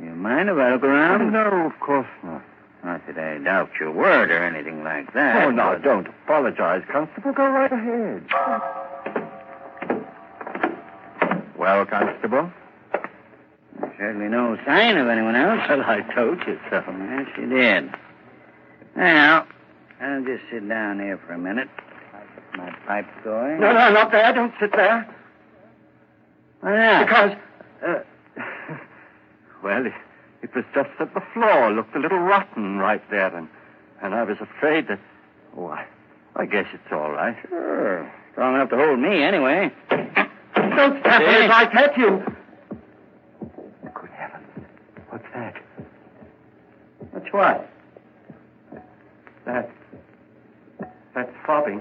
You 0.00 0.10
mind 0.10 0.48
if 0.48 0.56
I 0.56 0.72
look 0.72 0.82
around? 0.82 1.32
no, 1.32 1.66
of 1.66 1.78
course 1.80 2.06
not. 2.24 2.42
Not 2.84 3.06
that 3.06 3.16
I 3.18 3.38
doubt 3.38 3.70
your 3.78 3.92
word 3.92 4.30
or 4.32 4.42
anything 4.44 4.82
like 4.82 5.12
that. 5.14 5.44
Oh, 5.46 5.50
now, 5.50 5.74
but- 5.74 5.82
don't 5.82 6.06
apologize, 6.24 6.82
Constable. 6.90 7.32
Go 7.32 7.46
right 7.46 7.70
ahead. 7.72 8.24
Well, 11.56 11.86
Constable? 11.86 12.50
Certainly 13.98 14.28
no 14.30 14.56
sign 14.66 14.96
of 14.96 15.06
anyone 15.08 15.36
else. 15.36 15.60
Well, 15.68 15.82
I 15.82 16.00
told 16.14 16.38
you 16.46 16.58
so. 16.70 16.82
Yes, 16.88 17.26
you 17.38 17.48
did. 17.48 17.90
Now, 18.96 19.46
I'll 20.02 20.24
just 20.24 20.42
sit 20.50 20.68
down 20.68 20.98
here 20.98 21.18
for 21.26 21.34
a 21.34 21.38
minute. 21.38 21.68
Get 22.34 22.58
my 22.58 22.70
pipe 22.86 23.06
going. 23.22 23.60
No, 23.60 23.72
no, 23.72 23.92
not 23.92 24.10
there. 24.10 24.32
Don't 24.32 24.52
sit 24.60 24.72
there. 24.72 25.06
Why 26.60 26.76
not? 26.76 27.06
Because, 27.06 27.36
uh, 27.86 28.02
well, 29.62 29.86
it, 29.86 29.92
it 30.42 30.54
was 30.54 30.64
just 30.74 30.90
that 30.98 31.14
the 31.14 31.22
floor 31.32 31.70
looked 31.72 31.94
a 31.94 32.00
little 32.00 32.18
rotten 32.18 32.78
right 32.78 33.02
there, 33.10 33.34
and, 33.34 33.48
and 34.02 34.14
I 34.14 34.24
was 34.24 34.38
afraid 34.40 34.88
that, 34.88 34.98
oh, 35.56 35.66
I, 35.68 35.86
I 36.34 36.46
guess 36.46 36.66
it's 36.72 36.92
all 36.92 37.12
right. 37.12 37.36
Sure. 37.48 38.12
Strong 38.32 38.54
enough 38.56 38.70
to 38.70 38.76
hold 38.76 38.98
me, 38.98 39.22
anyway. 39.22 39.70
Don't 39.90 41.00
step 41.00 41.20
See? 41.20 41.44
it, 41.44 41.50
I 41.50 41.64
hurt 41.66 41.96
you. 41.96 42.24
Good 43.94 44.10
heavens. 44.10 44.66
What's 45.10 45.24
that? 45.34 45.54
What's 47.12 47.32
what? 47.32 47.68
That, 49.44 49.70
that 51.14 51.30
throbbing, 51.44 51.80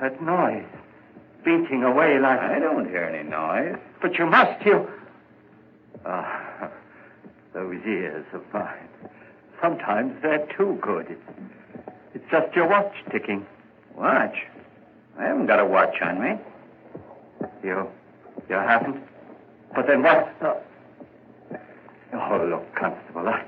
that 0.00 0.22
noise, 0.22 0.64
beating 1.44 1.82
away 1.84 2.18
like... 2.18 2.38
I 2.40 2.58
don't 2.58 2.88
hear 2.88 3.04
any 3.04 3.28
noise. 3.28 3.78
But 4.00 4.18
you 4.18 4.26
must, 4.26 4.64
you... 4.64 4.88
Ah, 6.04 6.70
those 7.54 7.80
ears 7.86 8.26
of 8.32 8.42
mine. 8.52 8.88
Sometimes 9.60 10.20
they're 10.22 10.46
too 10.56 10.78
good. 10.82 11.06
It's, 11.10 11.90
it's 12.14 12.24
just 12.30 12.54
your 12.54 12.68
watch 12.68 12.92
ticking. 13.10 13.46
Watch? 13.94 14.36
I 15.18 15.24
haven't 15.24 15.46
got 15.46 15.60
a 15.60 15.64
watch 15.64 15.94
on 16.02 16.22
me. 16.22 16.38
You, 17.62 17.88
you 18.48 18.54
haven't? 18.54 19.02
But 19.74 19.86
then 19.86 20.02
what? 20.02 20.34
Oh, 20.42 20.60
oh 22.12 22.46
look, 22.48 22.74
Constable, 22.74 23.28
I, 23.28 23.44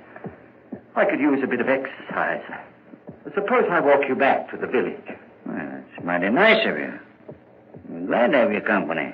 I 0.96 1.04
could 1.04 1.20
use 1.20 1.40
a 1.42 1.46
bit 1.46 1.60
of 1.60 1.68
exercise. 1.68 2.42
Suppose 3.34 3.64
I 3.70 3.80
walk 3.80 4.08
you 4.08 4.14
back 4.14 4.50
to 4.50 4.56
the 4.56 4.66
village. 4.66 4.96
Well, 5.44 5.56
that's 5.56 6.04
mighty 6.04 6.30
nice 6.30 6.66
of 6.66 6.76
you. 6.78 6.98
I'm 7.90 8.06
glad 8.06 8.32
to 8.32 8.38
have 8.38 8.52
your 8.52 8.60
company. 8.60 9.12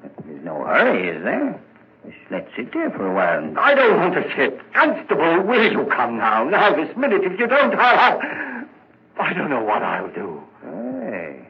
But 0.00 0.12
there's 0.24 0.44
no 0.44 0.64
hurry, 0.64 1.08
is 1.08 1.22
there? 1.22 1.60
Just 2.04 2.18
let's 2.30 2.48
sit 2.56 2.72
here 2.72 2.90
for 2.90 3.10
a 3.10 3.14
while. 3.14 3.38
And... 3.38 3.58
I 3.58 3.74
don't 3.74 3.96
want 3.98 4.14
to 4.14 4.22
sit. 4.36 4.60
Constable, 4.72 5.42
will 5.42 5.70
you 5.70 5.86
come 5.86 6.18
now? 6.18 6.44
Now, 6.44 6.74
this 6.74 6.96
minute. 6.96 7.22
If 7.24 7.38
you 7.38 7.46
don't, 7.46 7.74
I'll... 7.74 8.18
I 9.20 9.32
don't 9.34 9.50
know 9.50 9.62
what 9.62 9.82
I'll 9.82 10.12
do. 10.12 10.42
Hey, 10.62 11.46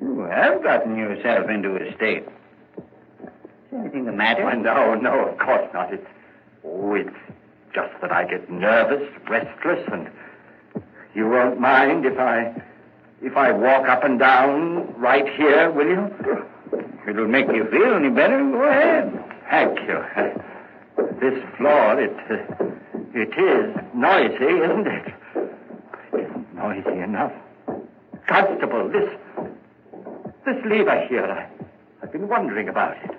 you 0.00 0.20
have 0.20 0.62
gotten 0.62 0.96
yourself 0.96 1.50
into 1.50 1.76
a 1.76 1.94
state. 1.94 2.24
Is 2.78 3.78
anything 3.78 4.06
the 4.06 4.12
matter? 4.12 4.48
Oh, 4.48 4.54
no, 4.54 4.94
no, 4.94 5.28
of 5.28 5.38
course 5.38 5.68
not. 5.74 5.92
It's, 5.92 6.06
oh, 6.64 6.94
it's 6.94 7.10
just 7.74 7.92
that 8.00 8.10
I 8.10 8.24
get 8.24 8.50
nervous, 8.50 9.08
restless, 9.28 9.86
and 9.92 10.08
you 11.18 11.28
won't 11.28 11.58
mind 11.58 12.06
if 12.06 12.16
I, 12.16 12.54
if 13.20 13.36
I 13.36 13.50
walk 13.50 13.88
up 13.88 14.04
and 14.04 14.20
down 14.20 14.94
right 14.96 15.28
here, 15.34 15.68
will 15.72 15.88
you? 15.88 16.06
If 16.72 17.08
it'll 17.08 17.26
make 17.26 17.48
you 17.48 17.66
feel 17.72 17.94
any 17.94 18.08
better, 18.08 18.38
go 18.38 18.62
ahead. 18.62 19.24
Thank 19.50 19.80
you. 19.80 19.98
This 21.20 21.42
floor, 21.56 22.00
it, 22.00 22.16
uh, 22.30 22.64
it 23.14 23.34
is 23.36 23.76
noisy, 23.94 24.62
isn't 24.62 24.86
it? 24.86 25.14
It 26.12 26.20
isn't 26.20 26.54
noisy 26.54 27.00
enough. 27.00 27.32
Constable, 28.28 28.88
this, 28.88 29.10
this 30.46 30.64
lever 30.66 31.04
here, 31.08 31.24
I, 31.24 31.48
I've 32.00 32.12
been 32.12 32.28
wondering 32.28 32.68
about 32.68 32.96
it. 33.02 33.10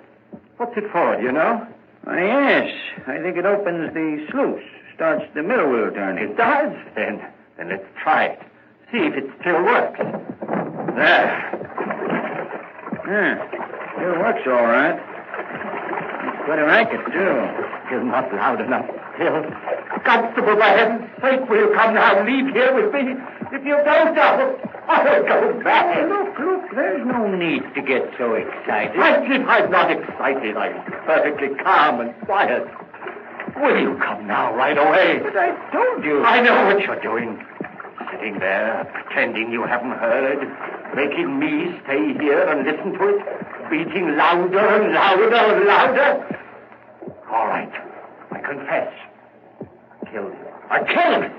What's 0.56 0.74
it 0.78 0.84
for, 0.90 1.16
do 1.16 1.22
you 1.22 1.32
know? 1.32 1.66
Yes. 2.06 2.72
I 3.06 3.18
think 3.18 3.36
it 3.36 3.44
opens 3.44 3.92
the 3.92 4.26
sluice, 4.30 4.64
starts 4.94 5.26
the 5.34 5.42
mill 5.42 5.68
wheel 5.68 5.90
turning. 5.92 6.30
It 6.30 6.36
does? 6.38 6.72
Then, 6.94 7.20
then 7.56 7.68
let's 7.68 7.84
try 8.02 8.24
it. 8.26 8.38
See 8.92 8.98
if 8.98 9.14
it 9.14 9.30
still 9.40 9.62
works. 9.64 9.98
There. 10.96 11.30
Yeah, 13.06 13.38
still 13.96 14.18
works 14.18 14.42
all 14.46 14.66
right. 14.66 14.98
It's 14.98 16.44
quite 16.44 16.58
a 16.58 16.64
racket, 16.64 17.00
too. 17.12 17.34
Still 17.86 18.04
not 18.04 18.32
loud 18.34 18.60
enough. 18.60 18.86
Still. 19.14 19.42
Constable, 20.04 20.56
for 20.56 20.62
heaven's 20.62 21.10
sake, 21.20 21.48
will 21.48 21.58
you 21.58 21.74
come 21.74 21.94
now? 21.94 22.24
Leave 22.24 22.54
here 22.54 22.74
with 22.74 22.92
me. 22.94 23.14
If 23.52 23.64
you 23.66 23.76
don't, 23.84 24.16
I'll, 24.16 24.56
I'll 24.88 25.22
go 25.22 25.60
back. 25.62 25.94
Hey, 25.94 26.06
look, 26.06 26.38
look, 26.38 26.62
there's 26.74 27.06
no 27.06 27.26
need 27.34 27.62
to 27.74 27.82
get 27.82 28.02
so 28.16 28.34
excited. 28.34 28.98
I 28.98 29.26
think 29.28 29.46
I'm 29.46 29.70
not 29.70 29.90
excited. 29.90 30.56
I'm 30.56 30.82
perfectly 31.04 31.48
calm 31.62 32.00
and 32.00 32.14
quiet. 32.24 32.64
Will 33.60 33.78
you 33.78 33.98
come 33.98 34.26
now, 34.26 34.54
right 34.56 34.76
away? 34.78 35.20
But 35.22 35.36
I 35.36 35.52
told 35.70 36.02
you. 36.04 36.24
I 36.24 36.40
know 36.40 36.64
what 36.64 36.82
you're 36.82 37.00
doing. 37.02 37.44
Sitting 38.10 38.38
there, 38.38 38.90
pretending 38.94 39.52
you 39.52 39.64
haven't 39.64 39.92
heard, 39.92 40.40
making 40.96 41.38
me 41.38 41.78
stay 41.84 42.14
here 42.18 42.42
and 42.42 42.66
listen 42.66 42.92
to 42.94 43.08
it, 43.08 43.70
beating 43.70 44.16
louder 44.16 44.58
and 44.58 44.94
louder 44.94 45.34
and 45.34 45.64
louder. 45.66 46.40
All 47.30 47.46
right, 47.46 47.70
I 48.32 48.38
confess. 48.40 48.92
I 49.60 50.10
killed 50.10 50.32
him. 50.32 50.46
I 50.70 50.78
killed 50.84 51.24
him. 51.24 51.32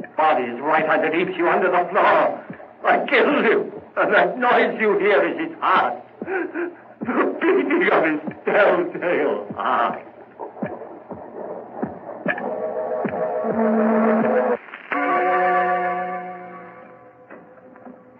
His 0.00 0.10
body 0.16 0.44
is 0.44 0.60
right 0.60 0.88
underneath 0.88 1.36
you, 1.36 1.48
under 1.48 1.70
the 1.70 1.88
floor. 1.90 2.44
I 2.84 3.06
killed 3.08 3.44
him, 3.44 3.72
and 3.96 4.14
that 4.14 4.38
noise 4.38 4.78
you 4.78 4.98
hear 4.98 5.26
is 5.26 5.48
his 5.48 5.58
heart. 5.60 5.96
The 6.20 7.38
beating 7.40 7.88
of 7.90 8.04
his 8.04 8.20
telltale 8.44 9.52
heart. 9.56 10.15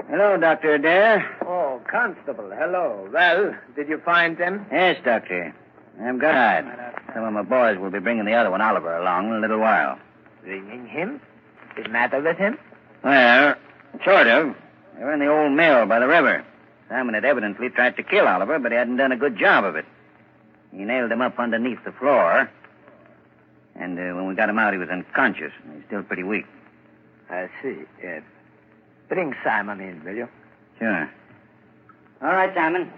Hello, 0.08 0.38
Dr. 0.40 0.74
Adair. 0.74 1.36
Oh, 1.46 1.82
Constable, 1.90 2.50
hello. 2.56 3.06
Well, 3.12 3.54
did 3.74 3.88
you 3.88 3.98
find 3.98 4.38
them? 4.38 4.64
Yes, 4.72 4.96
Doctor. 5.04 5.54
I'm 6.00 6.18
glad. 6.18 6.64
Some 7.12 7.24
of 7.24 7.32
my 7.34 7.42
boys 7.42 7.78
will 7.78 7.90
be 7.90 7.98
bringing 7.98 8.24
the 8.24 8.32
other 8.32 8.50
one, 8.50 8.62
Oliver, 8.62 8.96
along 8.96 9.28
in 9.28 9.34
a 9.34 9.40
little 9.40 9.58
while. 9.58 9.98
Bringing 10.42 10.86
him? 10.86 11.20
The 11.76 11.86
matter 11.90 12.22
with 12.22 12.38
him? 12.38 12.58
Well, 13.04 13.56
sort 14.06 14.28
of. 14.28 14.54
They 14.96 15.04
were 15.04 15.12
in 15.12 15.20
the 15.20 15.28
old 15.28 15.52
mill 15.52 15.84
by 15.84 16.00
the 16.00 16.08
river. 16.08 16.44
Simon 16.88 17.14
had 17.14 17.26
evidently 17.26 17.68
tried 17.68 17.96
to 17.96 18.02
kill 18.02 18.26
Oliver, 18.26 18.58
but 18.58 18.72
he 18.72 18.78
hadn't 18.78 18.96
done 18.96 19.12
a 19.12 19.18
good 19.18 19.36
job 19.38 19.64
of 19.64 19.76
it. 19.76 19.84
He 20.72 20.78
nailed 20.84 21.12
him 21.12 21.20
up 21.20 21.38
underneath 21.38 21.84
the 21.84 21.92
floor. 21.92 22.50
And 23.78 23.98
uh, 23.98 24.14
when 24.14 24.26
we 24.26 24.34
got 24.34 24.48
him 24.48 24.58
out, 24.58 24.72
he 24.72 24.78
was 24.78 24.88
unconscious. 24.88 25.52
He's 25.74 25.84
still 25.86 26.02
pretty 26.02 26.22
weak. 26.22 26.46
I 27.28 27.48
see. 27.62 27.82
Uh, 28.02 28.20
bring 29.08 29.34
Simon 29.44 29.80
in, 29.80 30.02
will 30.04 30.14
you? 30.14 30.28
Sure. 30.78 31.10
All 32.22 32.32
right, 32.32 32.52
Simon. 32.54 32.90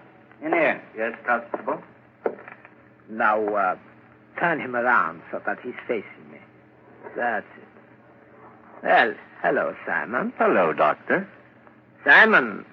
In 0.45 0.53
here. 0.53 0.81
Yes, 0.97 1.14
Constable? 1.27 1.83
Now, 3.11 3.45
uh, 3.55 3.77
turn 4.38 4.61
him 4.61 4.77
around 4.77 5.23
so 5.31 5.41
that 5.47 5.59
he's 5.62 5.75
facing 5.87 6.31
me. 6.31 6.38
That's 7.17 7.47
it. 7.57 8.85
Well, 8.85 9.14
hello, 9.43 9.75
Simon. 9.87 10.33
Hello, 10.38 10.73
Doctor. 10.73 11.29
Simon, 12.05 12.64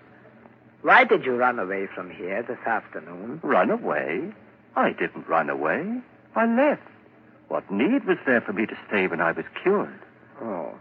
why 0.83 1.03
did 1.03 1.25
you 1.25 1.35
run 1.35 1.57
away 1.57 1.87
from 1.95 2.11
here 2.11 2.43
this 2.43 2.59
afternoon? 2.67 3.39
Run 3.43 3.71
away? 3.71 4.31
I 4.75 4.91
didn't 4.91 5.27
run 5.27 5.49
away. 5.49 6.01
I 6.35 6.45
left. 6.45 6.81
What 7.47 7.69
need 7.71 8.05
was 8.05 8.17
there 8.25 8.41
for 8.41 8.53
me 8.53 8.65
to 8.65 8.77
stay 8.87 9.07
when 9.07 9.21
I 9.21 9.31
was 9.31 9.45
cured? 9.61 9.99
Oh. 10.41 10.73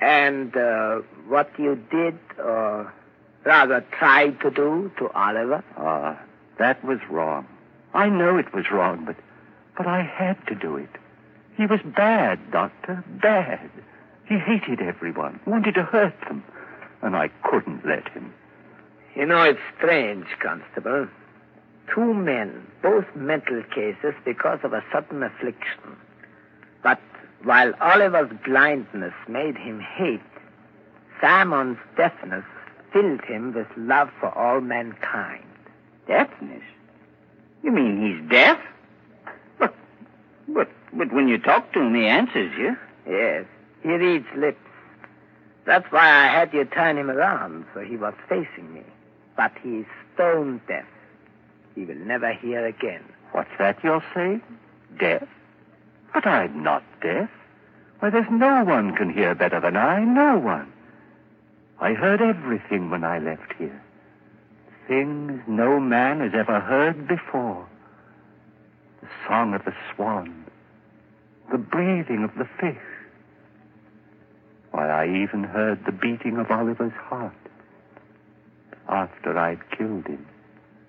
And 0.00 0.56
uh, 0.56 0.96
what 1.28 1.50
you 1.58 1.76
did, 1.90 2.18
or 2.38 2.92
rather 3.44 3.84
tried 3.92 4.40
to 4.40 4.50
do 4.50 4.90
to 4.98 5.08
Oliver? 5.10 5.64
Ah, 5.76 6.18
that 6.58 6.84
was 6.84 6.98
wrong. 7.10 7.46
I 7.94 8.08
know 8.08 8.36
it 8.36 8.52
was 8.54 8.70
wrong, 8.70 9.04
but 9.04 9.16
but 9.76 9.86
I 9.86 10.02
had 10.02 10.44
to 10.46 10.54
do 10.54 10.76
it. 10.76 10.88
He 11.56 11.66
was 11.66 11.80
bad, 11.84 12.50
Doctor, 12.50 13.04
bad. 13.06 13.70
He 14.26 14.38
hated 14.38 14.80
everyone, 14.80 15.40
wanted 15.46 15.74
to 15.74 15.82
hurt 15.82 16.18
them, 16.22 16.42
and 17.02 17.16
I 17.16 17.28
couldn't 17.44 17.86
let 17.86 18.08
him. 18.08 18.32
You 19.14 19.26
know, 19.26 19.42
it's 19.42 19.60
strange, 19.76 20.26
Constable. 20.40 21.08
Two 21.94 22.14
men, 22.14 22.66
both 22.82 23.04
mental 23.14 23.62
cases 23.74 24.14
because 24.24 24.58
of 24.62 24.72
a 24.72 24.84
sudden 24.92 25.22
affliction. 25.22 25.96
But 26.82 27.00
while 27.42 27.72
Oliver's 27.80 28.30
blindness 28.44 29.14
made 29.28 29.56
him 29.56 29.80
hate, 29.80 30.20
Simon's 31.20 31.78
deafness 31.96 32.44
filled 32.92 33.22
him 33.24 33.54
with 33.54 33.66
love 33.76 34.10
for 34.20 34.36
all 34.36 34.60
mankind. 34.60 35.44
Deafness? 36.06 36.62
You 37.62 37.72
mean 37.72 38.00
he's 38.00 38.30
deaf? 38.30 38.58
But, 39.58 39.74
but, 40.48 40.68
but 40.92 41.12
when 41.12 41.28
you 41.28 41.38
talk 41.38 41.72
to 41.72 41.80
him, 41.80 41.94
he 41.94 42.06
answers 42.06 42.52
you. 42.58 42.76
Yes, 43.08 43.44
he 43.82 43.90
reads 43.90 44.26
lips. 44.36 44.58
That's 45.64 45.90
why 45.90 46.06
I 46.08 46.28
had 46.28 46.52
you 46.52 46.64
turn 46.64 46.96
him 46.96 47.10
around 47.10 47.64
so 47.74 47.80
he 47.80 47.96
was 47.96 48.14
facing 48.28 48.72
me. 48.72 48.82
But 49.36 49.52
he's 49.62 49.84
stone 50.14 50.60
deaf. 50.68 50.84
He 51.76 51.84
will 51.84 51.94
never 51.94 52.32
hear 52.32 52.66
again. 52.66 53.04
What's 53.32 53.50
that 53.58 53.78
you're 53.84 54.02
saying? 54.14 54.42
Deaf? 54.98 55.28
But 56.12 56.26
I'm 56.26 56.62
not 56.62 56.82
deaf. 57.02 57.30
Why, 58.00 58.10
there's 58.10 58.30
no 58.30 58.64
one 58.64 58.96
can 58.96 59.12
hear 59.12 59.34
better 59.34 59.60
than 59.60 59.76
I. 59.76 60.02
No 60.02 60.38
one. 60.38 60.72
I 61.78 61.92
heard 61.92 62.22
everything 62.22 62.90
when 62.90 63.04
I 63.04 63.18
left 63.18 63.52
here. 63.58 63.82
Things 64.88 65.42
no 65.46 65.78
man 65.78 66.20
has 66.20 66.32
ever 66.34 66.60
heard 66.60 67.06
before. 67.06 67.66
The 69.02 69.08
song 69.28 69.52
of 69.52 69.64
the 69.66 69.74
swan. 69.94 70.46
The 71.52 71.58
breathing 71.58 72.24
of 72.24 72.34
the 72.38 72.48
fish. 72.58 72.82
Why, 74.70 74.88
I 74.88 75.06
even 75.22 75.44
heard 75.44 75.84
the 75.84 75.92
beating 75.92 76.38
of 76.38 76.50
Oliver's 76.50 76.92
heart. 76.92 77.34
After 78.88 79.36
I'd 79.36 79.70
killed 79.76 80.06
him. 80.06 80.26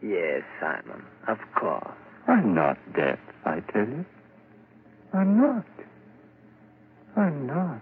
Yes, 0.01 0.43
Simon, 0.59 1.03
of 1.27 1.39
course. 1.55 1.87
I'm 2.27 2.53
not 2.53 2.77
deaf, 2.95 3.19
I 3.45 3.61
tell 3.71 3.87
you. 3.87 4.05
I'm 5.13 5.41
not. 5.41 5.65
I'm 7.15 7.47
not. 7.47 7.81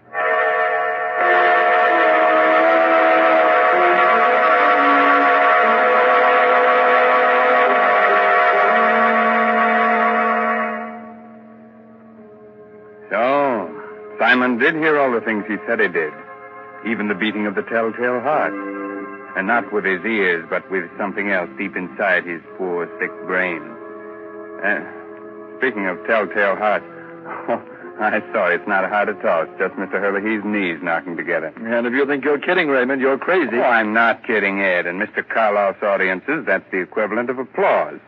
So, 13.10 13.82
Simon 14.20 14.58
did 14.58 14.76
hear 14.76 14.98
all 15.00 15.12
the 15.12 15.22
things 15.22 15.44
he 15.48 15.58
said 15.68 15.82
he 15.82 15.90
did, 15.90 16.14
even 16.88 17.10
the 17.10 17.16
beating 17.16 17.46
of 17.46 17.56
the 17.56 17.64
telltale 17.64 18.22
heart. 18.22 18.54
And 19.36 19.48
not 19.48 19.72
with 19.74 19.84
his 19.84 20.04
ears, 20.06 20.46
but 20.50 20.70
with 20.72 20.86
something 20.98 21.32
else 21.32 21.50
deep 21.58 21.76
inside 21.76 22.26
his 22.26 22.42
poor, 22.58 22.88
sick 23.00 23.12
brain. 23.28 23.62
Uh, 24.64 24.80
speaking 25.58 25.88
of 25.88 25.98
telltale 26.08 26.56
hearts, 26.56 26.86
oh, 27.50 27.62
I'm 28.00 28.24
sorry, 28.34 28.56
it's 28.56 28.68
not 28.68 28.84
a 28.84 28.88
heart 28.88 29.10
at 29.10 29.24
all. 29.26 29.44
It's 29.44 29.58
just 29.58 29.74
Mr. 29.76 30.00
Herlihy's 30.00 30.44
knees 30.44 30.80
knocking 30.84 31.16
together. 31.16 31.54
And 31.58 31.88
if 31.88 31.94
you 31.94 32.06
think 32.06 32.24
you're 32.24 32.40
kidding, 32.40 32.68
Raymond, 32.68 33.02
you're 33.02 33.18
crazy. 33.18 33.58
Oh, 33.58 33.64
I'm 33.64 33.94
not 33.94 34.26
kidding, 34.26 34.62
Ed. 34.62 34.86
In 34.86 35.00
Mr. 35.00 35.24
Karloff's 35.24 35.82
audiences, 35.82 36.46
that's 36.46 36.70
the 36.72 36.80
equivalent 36.82 37.30
of 37.30 37.40
applause. 37.40 38.00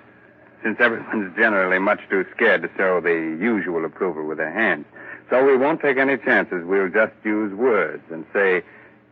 Since 0.63 0.77
everyone's 0.79 1.35
generally 1.35 1.79
much 1.79 1.99
too 2.09 2.25
scared 2.35 2.63
to 2.63 2.69
show 2.75 2.99
the 2.99 3.37
usual 3.39 3.85
approval 3.85 4.25
with 4.25 4.37
their 4.37 4.51
hands. 4.51 4.85
So 5.29 5.45
we 5.45 5.55
won't 5.55 5.81
take 5.81 5.97
any 5.97 6.17
chances. 6.17 6.65
We'll 6.65 6.89
just 6.89 7.13
use 7.23 7.53
words 7.53 8.03
and 8.11 8.25
say, 8.33 8.63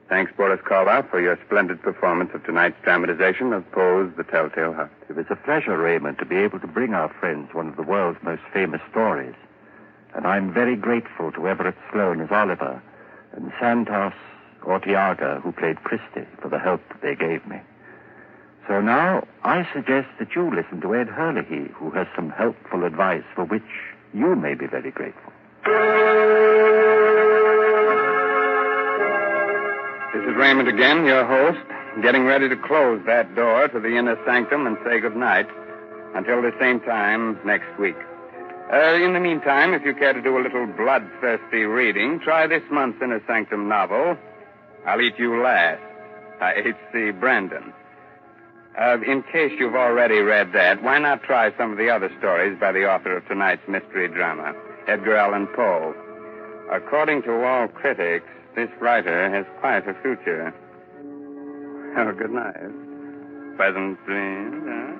thanks, 0.09 0.31
Boris 0.35 0.59
Karloff, 0.61 1.09
for 1.09 1.19
your 1.21 1.37
splendid 1.45 1.81
performance 1.81 2.31
of 2.33 2.43
tonight's 2.43 2.81
dramatization 2.83 3.53
of 3.53 3.69
Poe's 3.71 4.11
The 4.17 4.23
Telltale 4.23 4.73
Heart. 4.73 4.91
It 5.09 5.15
was 5.15 5.25
a 5.29 5.35
pleasure, 5.35 5.77
Raymond, 5.77 6.17
to 6.19 6.25
be 6.25 6.37
able 6.37 6.59
to 6.59 6.67
bring 6.67 6.93
our 6.93 7.09
friends 7.19 7.53
one 7.53 7.67
of 7.67 7.75
the 7.75 7.83
world's 7.83 8.21
most 8.23 8.41
famous 8.53 8.81
stories. 8.89 9.35
And 10.13 10.25
I'm 10.25 10.53
very 10.53 10.75
grateful 10.75 11.31
to 11.33 11.47
Everett 11.47 11.75
Sloane 11.91 12.21
as 12.21 12.31
Oliver 12.31 12.81
and 13.33 13.51
Santos 13.59 14.13
Ortega, 14.63 15.41
who 15.43 15.51
played 15.51 15.83
Christie, 15.83 16.27
for 16.41 16.49
the 16.49 16.59
help 16.59 16.81
that 16.89 17.01
they 17.01 17.15
gave 17.15 17.45
me. 17.45 17.59
So 18.67 18.81
now 18.81 19.27
I 19.43 19.67
suggest 19.73 20.07
that 20.19 20.35
you 20.35 20.53
listen 20.53 20.81
to 20.81 20.95
Ed 20.95 21.07
Herlihy, 21.07 21.71
who 21.73 21.91
has 21.91 22.07
some 22.15 22.29
helpful 22.29 22.83
advice 22.83 23.23
for 23.35 23.45
which 23.45 23.61
you 24.13 24.35
may 24.35 24.55
be 24.55 24.65
very 24.65 24.91
grateful. 24.91 25.33
This 30.15 30.29
is 30.29 30.35
Raymond 30.37 30.69
again, 30.69 31.03
your 31.03 31.25
host, 31.25 31.59
getting 32.01 32.23
ready 32.23 32.47
to 32.47 32.55
close 32.55 33.01
that 33.05 33.35
door 33.35 33.67
to 33.67 33.81
the 33.81 33.97
inner 33.97 34.15
sanctum 34.25 34.65
and 34.65 34.77
say 34.85 35.01
good 35.01 35.17
night 35.17 35.45
until 36.15 36.41
the 36.41 36.53
same 36.57 36.79
time 36.79 37.37
next 37.45 37.67
week. 37.77 37.97
Uh, 38.71 38.93
in 38.93 39.11
the 39.11 39.19
meantime, 39.19 39.73
if 39.73 39.83
you 39.83 39.93
care 39.93 40.13
to 40.13 40.21
do 40.21 40.37
a 40.37 40.41
little 40.41 40.67
bloodthirsty 40.67 41.63
reading, 41.63 42.21
try 42.21 42.47
this 42.47 42.63
month's 42.71 43.01
Inner 43.01 43.21
Sanctum 43.27 43.67
novel, 43.67 44.15
I'll 44.85 45.01
Eat 45.01 45.19
You 45.19 45.43
Last, 45.43 45.83
by 46.39 46.53
H.C. 46.63 47.11
Branson. 47.11 47.73
Uh, 48.79 48.97
in 49.05 49.21
case 49.33 49.51
you've 49.59 49.75
already 49.75 50.19
read 50.19 50.53
that, 50.53 50.81
why 50.81 50.97
not 50.97 51.23
try 51.23 51.53
some 51.57 51.73
of 51.73 51.77
the 51.77 51.89
other 51.89 52.09
stories 52.19 52.57
by 52.57 52.71
the 52.71 52.89
author 52.89 53.17
of 53.17 53.27
tonight's 53.27 53.67
mystery 53.67 54.07
drama, 54.07 54.53
Edgar 54.87 55.17
Allan 55.17 55.47
Poe? 55.47 55.93
According 56.71 57.23
to 57.23 57.43
all 57.43 57.67
critics, 57.67 58.29
this 58.55 58.69
writer 58.79 59.29
has 59.29 59.45
quite 59.59 59.87
a 59.87 59.93
future. 60.01 60.53
Have 61.95 62.07
a 62.07 62.13
good 62.13 62.31
night. 62.31 62.71
Pleasant 63.57 64.03
dreams, 64.05 64.63
huh? 64.67 64.91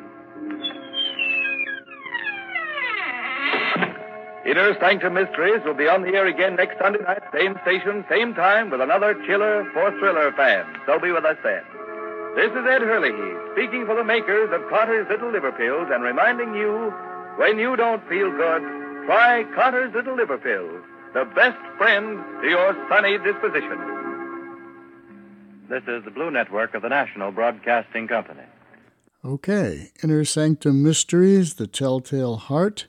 Inner 4.46 4.78
Sanctum 4.80 5.14
Mysteries 5.16 5.62
will 5.66 5.74
be 5.74 5.88
on 5.88 6.04
the 6.04 6.14
air 6.14 6.28
again 6.28 6.56
next 6.56 6.78
Sunday 6.78 7.02
night, 7.02 7.24
same 7.34 7.56
station, 7.64 8.06
same 8.08 8.36
time, 8.36 8.70
with 8.70 8.80
another 8.80 9.16
chiller 9.26 9.66
for 9.74 9.90
thriller 9.98 10.32
fans. 10.38 10.70
So 10.86 11.00
be 11.00 11.12
with 11.12 11.26
us 11.26 11.38
then. 11.44 11.64
This 12.36 12.52
is 12.52 12.64
Ed 12.68 12.84
Herlihy, 12.84 13.34
speaking 13.54 13.88
for 13.88 13.96
the 13.96 14.04
makers 14.04 14.52
of 14.54 14.70
Carter's 14.70 15.08
Little 15.10 15.32
Liver 15.32 15.52
Pills 15.54 15.90
and 15.92 16.04
reminding 16.04 16.54
you, 16.54 16.94
when 17.38 17.58
you 17.58 17.76
don't 17.76 18.08
feel 18.08 18.30
good, 18.30 18.62
try 19.08 19.44
Carter's 19.56 19.94
Little 19.96 20.16
Liver 20.16 20.38
Pills, 20.38 20.84
the 21.16 21.24
best 21.34 21.58
friend 21.78 22.22
to 22.42 22.50
your 22.50 22.76
sunny 22.90 23.18
disposition. 23.18 23.80
This 25.70 25.82
is 25.88 26.04
the 26.04 26.12
Blue 26.12 26.30
Network 26.30 26.76
of 26.76 26.82
the 26.82 26.90
National 26.90 27.32
Broadcasting 27.32 28.10
Company. 28.10 28.44
Okay, 29.24 29.92
Inner 30.04 30.26
Sanctum 30.26 30.84
Mysteries, 30.84 31.54
The 31.54 31.68
Telltale 31.68 32.36
Heart. 32.36 32.88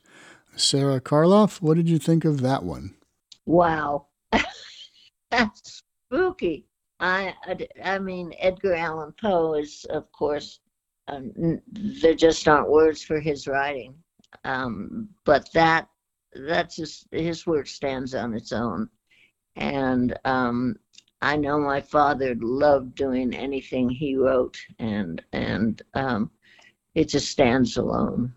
Sara 0.57 1.01
Karloff, 1.01 1.63
what 1.63 1.77
did 1.77 1.89
you 1.89 1.99
think 1.99 2.25
of 2.25 2.41
that 2.41 2.65
one? 2.65 2.97
Wow. 3.45 4.09
That's 5.31 5.83
spooky. 6.09 6.67
I, 6.99 7.33
I 7.85 8.01
mean, 8.01 8.33
Edgar 8.41 8.75
Allan 8.75 9.15
Poe 9.21 9.55
is, 9.55 9.87
of 9.91 10.11
course, 10.11 10.59
um, 11.07 11.33
there 11.71 12.15
just 12.15 12.49
aren't 12.49 12.71
words 12.71 13.05
for 13.05 13.21
his 13.21 13.47
writing. 13.47 13.95
Um, 14.45 15.11
but 15.25 15.49
that, 15.53 15.89
that's 16.47 16.77
just, 16.77 17.07
his 17.13 17.47
work 17.47 17.67
stands 17.67 18.15
on 18.15 18.35
its 18.35 18.53
own. 18.53 18.89
And 19.57 20.19
um, 20.25 20.77
I 21.23 21.37
know 21.37 21.59
my 21.59 21.81
father 21.81 22.35
loved 22.41 22.95
doing 22.95 23.35
anything 23.35 23.89
he 23.89 24.17
wrote, 24.17 24.59
and, 24.79 25.23
and 25.33 25.81
um, 25.95 26.31
it 26.95 27.09
just 27.09 27.29
stands 27.29 27.77
alone. 27.77 28.35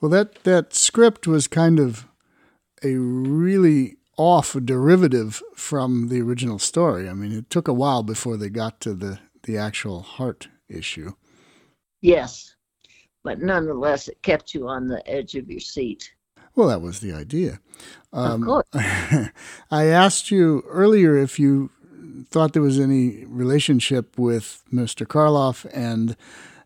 Well, 0.00 0.10
that, 0.10 0.42
that 0.44 0.74
script 0.74 1.26
was 1.26 1.46
kind 1.46 1.78
of 1.78 2.06
a 2.82 2.94
really 2.94 3.96
off 4.16 4.56
derivative 4.64 5.42
from 5.54 6.08
the 6.08 6.20
original 6.20 6.58
story. 6.58 7.08
I 7.08 7.12
mean, 7.12 7.32
it 7.32 7.50
took 7.50 7.68
a 7.68 7.74
while 7.74 8.02
before 8.02 8.36
they 8.36 8.48
got 8.48 8.80
to 8.80 8.94
the, 8.94 9.18
the 9.42 9.58
actual 9.58 10.00
heart 10.00 10.48
issue. 10.68 11.12
Yes, 12.00 12.54
but 13.24 13.40
nonetheless, 13.40 14.08
it 14.08 14.22
kept 14.22 14.54
you 14.54 14.68
on 14.68 14.86
the 14.86 15.06
edge 15.08 15.34
of 15.34 15.50
your 15.50 15.60
seat. 15.60 16.12
Well, 16.56 16.68
that 16.68 16.80
was 16.80 17.00
the 17.00 17.12
idea. 17.12 17.60
Um, 18.12 18.42
of 18.42 18.48
course. 18.48 18.66
I 19.70 19.84
asked 19.84 20.30
you 20.30 20.64
earlier 20.68 21.16
if 21.16 21.38
you 21.38 21.70
thought 22.30 22.54
there 22.54 22.62
was 22.62 22.80
any 22.80 23.26
relationship 23.26 24.18
with 24.18 24.62
Mr. 24.72 25.06
Karloff 25.06 25.66
and 25.72 26.16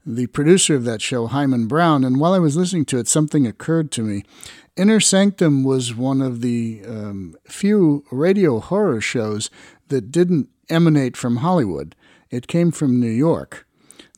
the 0.06 0.28
producer 0.28 0.74
of 0.76 0.84
that 0.84 1.02
show, 1.02 1.26
Himan 1.26 1.66
Brown. 1.66 2.04
And 2.04 2.20
while 2.20 2.32
I 2.32 2.38
was 2.38 2.56
listening 2.56 2.84
to 2.86 2.98
it, 2.98 3.08
something 3.08 3.46
occurred 3.46 3.90
to 3.92 4.02
me. 4.02 4.24
Inner 4.76 5.00
Sanctum 5.00 5.64
was 5.64 5.94
one 5.94 6.22
of 6.22 6.40
the 6.40 6.82
um, 6.86 7.36
few 7.44 8.04
radio 8.10 8.60
horror 8.60 9.00
shows 9.00 9.50
that 9.88 10.12
didn't 10.12 10.48
emanate 10.68 11.16
from 11.16 11.38
Hollywood. 11.38 11.94
It 12.30 12.46
came 12.46 12.70
from 12.70 13.00
New 13.00 13.10
York. 13.10 13.66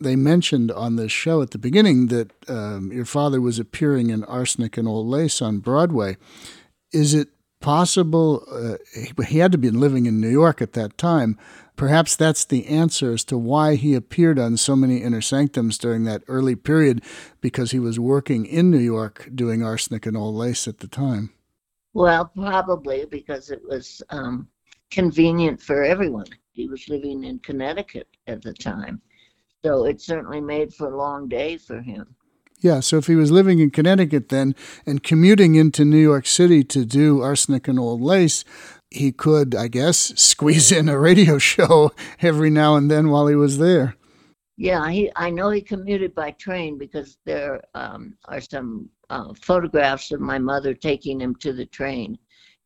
They 0.03 0.17
mentioned 0.17 0.71
on 0.71 0.97
this 0.97 1.13
show 1.13 1.43
at 1.43 1.51
the 1.51 1.59
beginning 1.59 2.09
that 2.09 2.33
um, 2.49 2.91
your 2.93 3.05
father 3.05 3.41
was 3.41 3.59
appearing 3.59 4.11
in 4.11 4.25
Arsenic 4.25 4.77
and 4.77 4.89
Old 4.89 5.07
Lace 5.07 5.41
on 5.41 5.59
Broadway. 5.59 6.17
Is 6.93 7.15
it 7.15 7.29
possible? 7.61 8.45
Uh, 8.51 8.77
he 9.25 9.39
had 9.39 9.53
to 9.53 9.59
be 9.59 9.71
living 9.71 10.07
in 10.07 10.21
New 10.21 10.29
York 10.29 10.61
at 10.61 10.73
that 10.75 10.99
time. 10.99 11.39
Perhaps 11.77 12.17
that's 12.17 12.45
the 12.45 12.67
answer 12.67 13.13
as 13.13 13.25
to 13.25 13.39
why 13.39 13.77
he 13.77 13.95
appeared 13.95 14.39
on 14.39 14.57
so 14.57 14.77
many 14.77 14.99
inner 14.99 15.23
sanctums 15.23 15.79
during 15.79 16.05
that 16.05 16.23
early 16.29 16.55
period, 16.55 17.03
because 17.41 17.71
he 17.71 17.79
was 17.79 17.99
working 17.99 18.45
in 18.45 18.71
New 18.71 18.79
York 18.79 19.29
doing 19.35 19.63
arsenic 19.63 20.05
and 20.05 20.17
old 20.17 20.35
lace 20.35 20.69
at 20.69 20.79
the 20.79 20.89
time. 20.89 21.33
Well, 21.95 22.31
probably 22.37 23.07
because 23.07 23.51
it 23.51 23.63
was 23.67 24.03
um, 24.11 24.49
convenient 24.91 25.61
for 25.61 25.83
everyone. 25.83 26.27
He 26.53 26.69
was 26.69 26.89
living 26.89 27.25
in 27.25 27.39
Connecticut 27.39 28.09
at 28.27 28.43
the 28.43 28.53
time. 28.53 29.01
So 29.65 29.85
it 29.85 30.01
certainly 30.01 30.41
made 30.41 30.75
for 30.75 30.93
a 30.93 30.97
long 30.97 31.29
day 31.29 31.57
for 31.57 31.81
him. 31.81 32.17
Yeah, 32.61 32.81
so 32.81 32.99
if 32.99 33.09
he 33.09 33.17
was 33.17 33.33
living 33.33 33.59
in 33.59 33.71
Connecticut 33.71 34.29
then 34.29 34.55
and 34.87 35.03
commuting 35.03 35.57
into 35.57 35.85
New 35.85 35.99
York 35.99 36.27
City 36.27 36.63
to 36.65 36.85
do 36.85 37.21
arsenic 37.21 37.67
and 37.67 37.79
old 37.79 38.01
lace, 38.01 38.45
he 38.91 39.11
could, 39.11 39.55
I 39.55 39.69
guess, 39.69 39.99
squeeze 40.17 40.71
in 40.71 40.89
a 40.89 40.99
radio 40.99 41.39
show 41.39 41.93
every 42.21 42.51
now 42.51 42.77
and 42.77 42.91
then 42.91 43.09
while 43.09 43.27
he 43.27 43.35
was 43.35 43.59
there. 43.59 43.97
Yeah, 44.57 44.89
he. 44.91 45.11
I 45.17 45.31
know 45.31 45.51
he 45.51 45.61
commuted 45.61 46.15
by 46.15 46.33
train 46.33 46.79
because 46.79 47.17
there 47.25 47.63
um, 47.75 48.15
are 48.27 48.41
some 48.41 48.91
uh, 49.11 49.33
photographs 49.41 50.13
of 50.13 50.21
my 50.21 50.39
mother 50.39 50.75
taking 50.75 51.21
him 51.21 51.35
to 51.37 51.53
the 51.53 51.67
train 51.67 52.19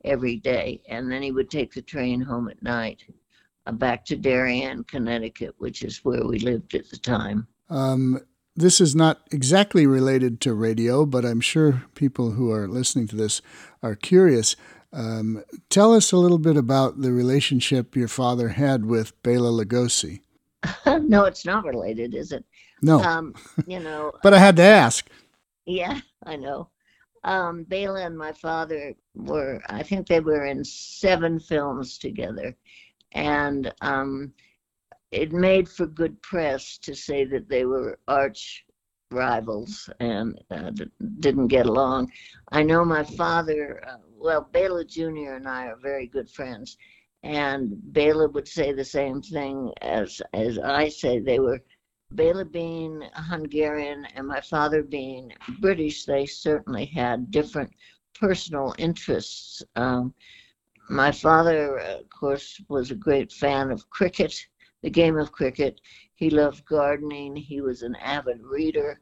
every 0.04 0.36
day, 0.36 0.82
and 0.88 1.10
then 1.10 1.22
he 1.22 1.30
would 1.30 1.48
take 1.48 1.72
the 1.72 1.82
train 1.82 2.20
home 2.20 2.48
at 2.48 2.62
night, 2.62 3.02
back 3.72 4.04
to 4.06 4.16
Darien, 4.16 4.84
Connecticut, 4.84 5.54
which 5.58 5.82
is 5.82 6.04
where 6.04 6.24
we 6.24 6.38
lived 6.38 6.74
at 6.74 6.88
the 6.90 6.96
time. 6.96 7.46
Um, 7.68 8.20
this 8.54 8.80
is 8.80 8.96
not 8.96 9.20
exactly 9.30 9.86
related 9.86 10.40
to 10.42 10.54
radio, 10.54 11.04
but 11.04 11.24
I'm 11.24 11.40
sure 11.40 11.84
people 11.94 12.32
who 12.32 12.50
are 12.50 12.66
listening 12.66 13.06
to 13.08 13.16
this 13.16 13.42
are 13.82 13.94
curious. 13.94 14.56
Um, 14.92 15.44
tell 15.68 15.92
us 15.92 16.10
a 16.10 16.16
little 16.16 16.38
bit 16.38 16.56
about 16.56 17.02
the 17.02 17.12
relationship 17.12 17.94
your 17.94 18.08
father 18.08 18.48
had 18.48 18.86
with 18.86 19.20
Bela 19.22 19.50
Lugosi. 19.50 20.20
no, 20.86 21.24
it's 21.24 21.44
not 21.44 21.64
related, 21.64 22.14
is 22.14 22.32
it? 22.32 22.44
No. 22.80 23.00
Um, 23.00 23.34
you 23.66 23.80
know. 23.80 24.12
but 24.22 24.32
I 24.32 24.38
had 24.38 24.56
to 24.56 24.62
ask. 24.62 25.08
Yeah, 25.66 26.00
I 26.24 26.36
know. 26.36 26.70
Um, 27.24 27.64
Bela 27.64 28.06
and 28.06 28.16
my 28.16 28.32
father 28.32 28.94
were, 29.14 29.60
I 29.68 29.82
think 29.82 30.06
they 30.06 30.20
were 30.20 30.44
in 30.46 30.64
seven 30.64 31.40
films 31.40 31.98
together. 31.98 32.56
And 33.16 33.72
um, 33.80 34.32
it 35.10 35.32
made 35.32 35.68
for 35.68 35.86
good 35.86 36.20
press 36.22 36.78
to 36.78 36.94
say 36.94 37.24
that 37.24 37.48
they 37.48 37.64
were 37.64 37.98
arch 38.06 38.64
rivals 39.10 39.88
and 40.00 40.38
uh, 40.50 40.70
didn't 41.20 41.48
get 41.48 41.66
along. 41.66 42.12
I 42.52 42.62
know 42.62 42.84
my 42.84 43.04
father, 43.04 43.82
uh, 43.86 43.98
well, 44.16 44.48
Bela 44.52 44.84
Jr. 44.84 45.34
and 45.34 45.48
I 45.48 45.66
are 45.66 45.76
very 45.76 46.06
good 46.06 46.28
friends. 46.28 46.76
And 47.22 47.72
Bela 47.92 48.28
would 48.28 48.46
say 48.46 48.72
the 48.72 48.84
same 48.84 49.22
thing 49.22 49.72
as, 49.80 50.20
as 50.32 50.58
I 50.58 50.88
say. 50.88 51.18
They 51.18 51.38
were 51.40 51.60
Bela 52.12 52.44
being 52.44 53.02
Hungarian 53.14 54.06
and 54.14 54.26
my 54.26 54.40
father 54.40 54.82
being 54.82 55.32
British, 55.60 56.04
they 56.04 56.24
certainly 56.26 56.86
had 56.86 57.30
different 57.30 57.72
personal 58.14 58.74
interests. 58.78 59.62
Um, 59.74 60.14
my 60.88 61.10
father, 61.10 61.78
of 61.78 62.08
course, 62.10 62.60
was 62.68 62.90
a 62.90 62.94
great 62.94 63.32
fan 63.32 63.70
of 63.70 63.88
cricket, 63.90 64.34
the 64.82 64.90
game 64.90 65.16
of 65.18 65.32
cricket. 65.32 65.80
He 66.14 66.30
loved 66.30 66.64
gardening. 66.64 67.36
He 67.36 67.60
was 67.60 67.82
an 67.82 67.96
avid 67.96 68.40
reader. 68.42 69.00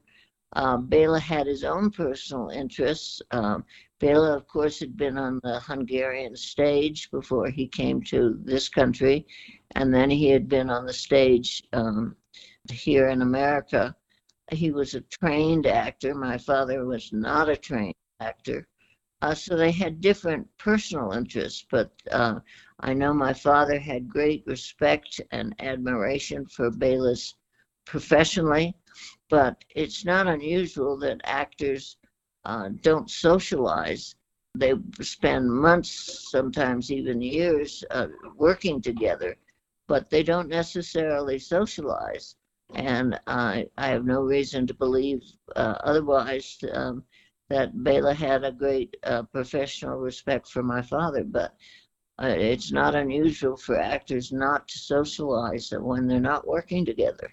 Um, 0.55 0.87
Bela 0.87 1.19
had 1.19 1.47
his 1.47 1.65
own 1.65 1.91
personal 1.91 2.49
interests. 2.49 3.21
Um, 3.33 3.65
Bela, 3.99 4.37
of 4.37 4.47
course, 4.47 4.79
had 4.79 4.97
been 4.97 5.19
on 5.19 5.41
the 5.43 5.61
Hungarian 5.61 6.37
stage 6.37 7.11
before 7.11 7.49
he 7.49 7.67
came 7.67 8.03
to 8.05 8.39
this 8.45 8.69
country, 8.69 9.27
and 9.73 9.93
then 9.93 10.11
he 10.11 10.29
had 10.29 10.49
been 10.49 10.71
on 10.71 10.87
the 10.87 10.93
stage 10.93 11.65
um, 11.73 12.17
here 12.71 13.09
in 13.09 13.23
America. 13.23 13.95
He 14.53 14.71
was 14.71 14.95
a 14.95 15.01
trained 15.01 15.67
actor. 15.67 16.15
My 16.15 16.39
father 16.39 16.85
was 16.85 17.13
not 17.13 17.49
a 17.49 17.57
trained 17.57 17.95
actor. 18.21 18.69
Uh, 19.25 19.35
so 19.35 19.57
they 19.57 19.73
had 19.73 20.03
different 20.03 20.47
personal 20.59 21.13
interests, 21.13 21.65
but 21.71 21.91
uh, 22.13 22.39
I 22.81 22.93
know 22.93 23.15
my 23.15 23.33
father 23.33 23.79
had 23.79 24.07
great 24.07 24.45
respect 24.47 25.19
and 25.31 25.55
admiration 25.61 26.45
for 26.45 26.71
Bela's 26.71 27.35
professionally, 27.87 28.77
but 29.31 29.65
it's 29.75 30.05
not 30.05 30.27
unusual 30.27 30.99
that 30.99 31.23
actors 31.25 31.97
uh, 32.45 32.69
don't 32.83 33.11
socialize. 33.11 34.15
They 34.55 34.75
spend 35.01 35.51
months, 35.51 36.31
sometimes 36.31 36.93
even 36.93 37.23
years, 37.23 37.83
uh, 37.93 38.09
working 38.37 38.83
together, 38.83 39.37
but 39.89 40.11
they 40.11 40.23
don't 40.23 40.51
necessarily 40.51 41.39
socialize 41.39 42.37
and 42.75 43.19
I, 43.27 43.69
I 43.77 43.89
have 43.89 44.05
no 44.05 44.23
reason 44.23 44.67
to 44.67 44.75
believe 44.75 45.23
uh, 45.55 45.77
otherwise 45.85 46.59
um, 46.73 47.05
that 47.49 47.85
Bela 47.85 48.15
had 48.15 48.45
a 48.45 48.53
great 48.53 48.97
uh, 49.05 49.23
professional 49.25 49.99
respect 49.99 50.49
for 50.49 50.63
my 50.63 50.83
father. 50.83 51.25
But 51.25 51.55
uh, 52.23 52.27
it's 52.27 52.73
not 52.73 52.95
unusual 52.95 53.57
for 53.57 53.79
actors 53.79 54.33
not 54.33 54.69
to 54.69 54.79
socialize 54.79 55.73
when 55.77 56.07
they're 56.07 56.21
not 56.21 56.47
working 56.47 56.85
together. 56.85 57.33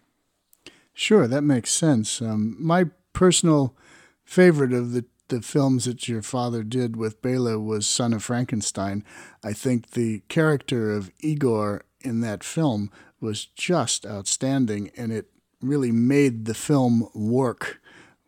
Sure, 0.93 1.28
that 1.28 1.43
makes 1.43 1.72
sense. 1.72 2.22
Um, 2.22 2.55
my 2.59 2.86
personal 3.14 3.76
favorite 4.26 4.74
of 4.74 4.91
the 4.91 5.05
the 5.32 5.41
films 5.41 5.86
that 5.86 6.09
your 6.09 6.22
father 6.22 6.62
did 6.62 6.97
with 6.97 7.22
Bela 7.22 7.57
was 7.57 7.88
Son 7.88 8.12
of 8.12 8.22
Frankenstein. 8.22 9.05
I 9.41 9.53
think 9.53 9.91
the 9.91 10.24
character 10.28 10.91
of 10.91 11.09
Igor 11.22 11.84
in 12.01 12.20
that 12.20 12.43
film 12.43 12.91
was 13.22 13.45
just 13.45 14.05
outstanding, 14.05 14.91
and 14.97 15.14
it 15.14 15.28
really 15.62 15.91
made 15.91 16.45
the 16.45 16.53
film 16.53 17.07
work 17.14 17.80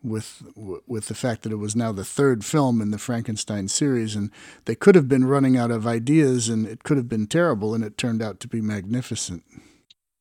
with 0.04 0.42
with 0.86 1.06
the 1.06 1.14
fact 1.14 1.42
that 1.42 1.52
it 1.52 1.56
was 1.56 1.74
now 1.74 1.90
the 1.90 2.04
third 2.04 2.44
film 2.44 2.80
in 2.80 2.90
the 2.90 2.98
Frankenstein 2.98 3.68
series, 3.68 4.14
and 4.14 4.30
they 4.66 4.74
could 4.74 4.94
have 4.94 5.08
been 5.08 5.24
running 5.24 5.56
out 5.56 5.70
of 5.70 5.86
ideas, 5.86 6.48
and 6.48 6.66
it 6.66 6.84
could 6.84 6.96
have 6.96 7.08
been 7.08 7.26
terrible, 7.26 7.74
and 7.74 7.82
it 7.82 7.96
turned 7.96 8.22
out 8.22 8.38
to 8.40 8.48
be 8.48 8.60
magnificent. 8.60 9.42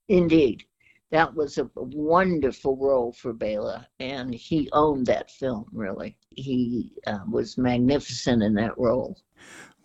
Indeed, 0.08 0.64
that 1.12 1.36
was 1.36 1.58
a 1.58 1.70
wonderful 1.76 2.78
role 2.78 3.12
for 3.14 3.34
Bela, 3.34 3.88
and 4.00 4.34
he 4.34 4.70
owned 4.72 5.06
that 5.08 5.30
film. 5.30 5.66
Really, 5.72 6.18
he 6.30 6.92
uh, 7.06 7.20
was 7.30 7.58
magnificent 7.58 8.42
in 8.42 8.54
that 8.56 8.78
role. 8.78 9.18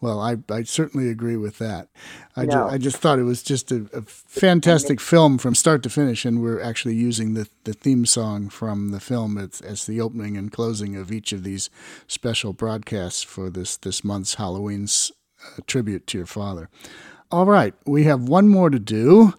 Well, 0.01 0.21
I, 0.21 0.37
I 0.49 0.63
certainly 0.63 1.11
agree 1.11 1.37
with 1.37 1.59
that. 1.59 1.89
I, 2.37 2.45
no. 2.45 2.53
ju- 2.53 2.75
I 2.75 2.79
just 2.79 2.99
thought 2.99 3.19
it 3.19 3.25
was 3.25 3.43
just 3.43 3.73
a, 3.73 3.89
a, 3.93 4.03
fantastic 4.03 5.01
film 5.01 5.39
from 5.39 5.57
start 5.57 5.83
to 5.83 5.91
finish, 5.91 6.25
and 6.25 6.41
we're 6.41 6.61
actually 6.61 6.95
using 6.95 7.35
the, 7.35 7.49
the 7.65 7.73
theme 7.73 8.07
song 8.07 8.49
from 8.49 8.91
the 8.91 9.01
film 9.01 9.37
as, 9.37 9.61
as 9.61 9.87
the 9.87 10.01
opening 10.01 10.37
and 10.37 10.53
closing 10.53 10.95
of 10.95 11.11
each 11.11 11.33
of 11.33 11.43
these 11.43 11.69
special 12.07 12.53
broadcasts 12.53 13.25
for 13.25 13.51
this, 13.51 13.77
this 13.77 14.05
month's 14.05 14.37
Halloween's 14.37 15.11
uh, 15.45 15.63
tribute 15.67 16.07
to 16.09 16.19
your 16.19 16.27
father. 16.27 16.69
All 17.33 17.47
right, 17.47 17.75
we 17.85 18.05
have 18.05 18.29
one 18.29 18.49
more 18.49 18.71
to 18.71 18.79
do 18.79 19.35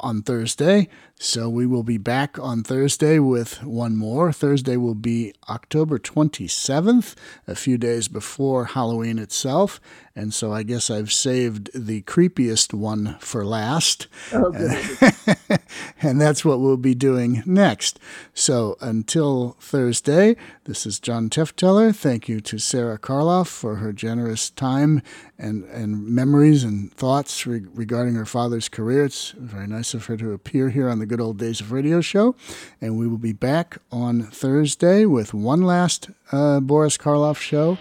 on 0.00 0.22
Thursday. 0.22 0.88
So 1.20 1.48
we 1.48 1.66
will 1.66 1.82
be 1.82 1.98
back 1.98 2.38
on 2.38 2.62
Thursday 2.62 3.18
with 3.18 3.64
one 3.64 3.96
more. 3.96 4.32
Thursday 4.32 4.76
will 4.76 4.94
be 4.94 5.34
October 5.48 5.98
27th, 5.98 7.16
a 7.48 7.56
few 7.56 7.76
days 7.76 8.06
before 8.06 8.66
Halloween 8.66 9.18
itself. 9.18 9.80
And 10.14 10.32
so 10.32 10.52
I 10.52 10.62
guess 10.62 10.90
I've 10.90 11.12
saved 11.12 11.70
the 11.74 12.02
creepiest 12.02 12.72
one 12.72 13.16
for 13.18 13.44
last. 13.44 14.06
Oh, 14.32 14.52
and 16.02 16.20
that's 16.20 16.44
what 16.44 16.60
we'll 16.60 16.76
be 16.76 16.94
doing 16.94 17.42
next. 17.46 17.98
So 18.32 18.76
until 18.80 19.56
Thursday, 19.60 20.36
this 20.64 20.86
is 20.86 21.00
John 21.00 21.30
Tefteller. 21.30 21.94
Thank 21.94 22.28
you 22.28 22.40
to 22.42 22.58
Sara 22.58 22.98
Karloff 22.98 23.48
for 23.48 23.76
her 23.76 23.92
generous 23.92 24.50
time 24.50 25.02
and, 25.38 25.64
and 25.64 26.06
memories 26.06 26.64
and 26.64 26.92
thoughts 26.92 27.46
re- 27.46 27.64
regarding 27.72 28.14
her 28.14 28.26
father's 28.26 28.68
career. 28.68 29.04
It's 29.04 29.30
very 29.30 29.66
nice 29.66 29.94
of 29.94 30.06
her 30.06 30.16
to 30.16 30.32
appear 30.32 30.70
here 30.70 30.88
on 30.88 30.98
the 30.98 31.06
Good 31.08 31.20
Old 31.20 31.38
Days 31.38 31.60
of 31.60 31.72
Radio 31.72 32.00
show. 32.00 32.36
And 32.80 32.98
we 32.98 33.06
will 33.08 33.18
be 33.18 33.32
back 33.32 33.78
on 33.90 34.22
Thursday 34.24 35.04
with 35.04 35.34
one 35.34 35.62
last 35.62 36.10
uh, 36.30 36.60
Boris 36.60 36.96
Karloff 36.96 37.38
show. 37.38 37.78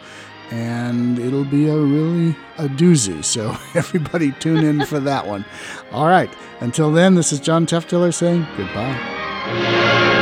And 0.49 1.19
it'll 1.19 1.43
be 1.43 1.67
a 1.67 1.78
really 1.78 2.36
a 2.57 2.67
doozy. 2.67 3.23
So 3.23 3.57
everybody 3.75 4.32
tune 4.34 4.63
in 4.63 4.86
for 4.86 4.99
that 5.01 5.28
one. 5.28 5.45
All 5.91 6.07
right. 6.07 6.30
Until 6.61 6.91
then, 6.91 7.15
this 7.15 7.32
is 7.32 7.39
John 7.39 7.65
Tefteller 7.65 8.13
saying 8.13 8.47
goodbye. 8.55 10.16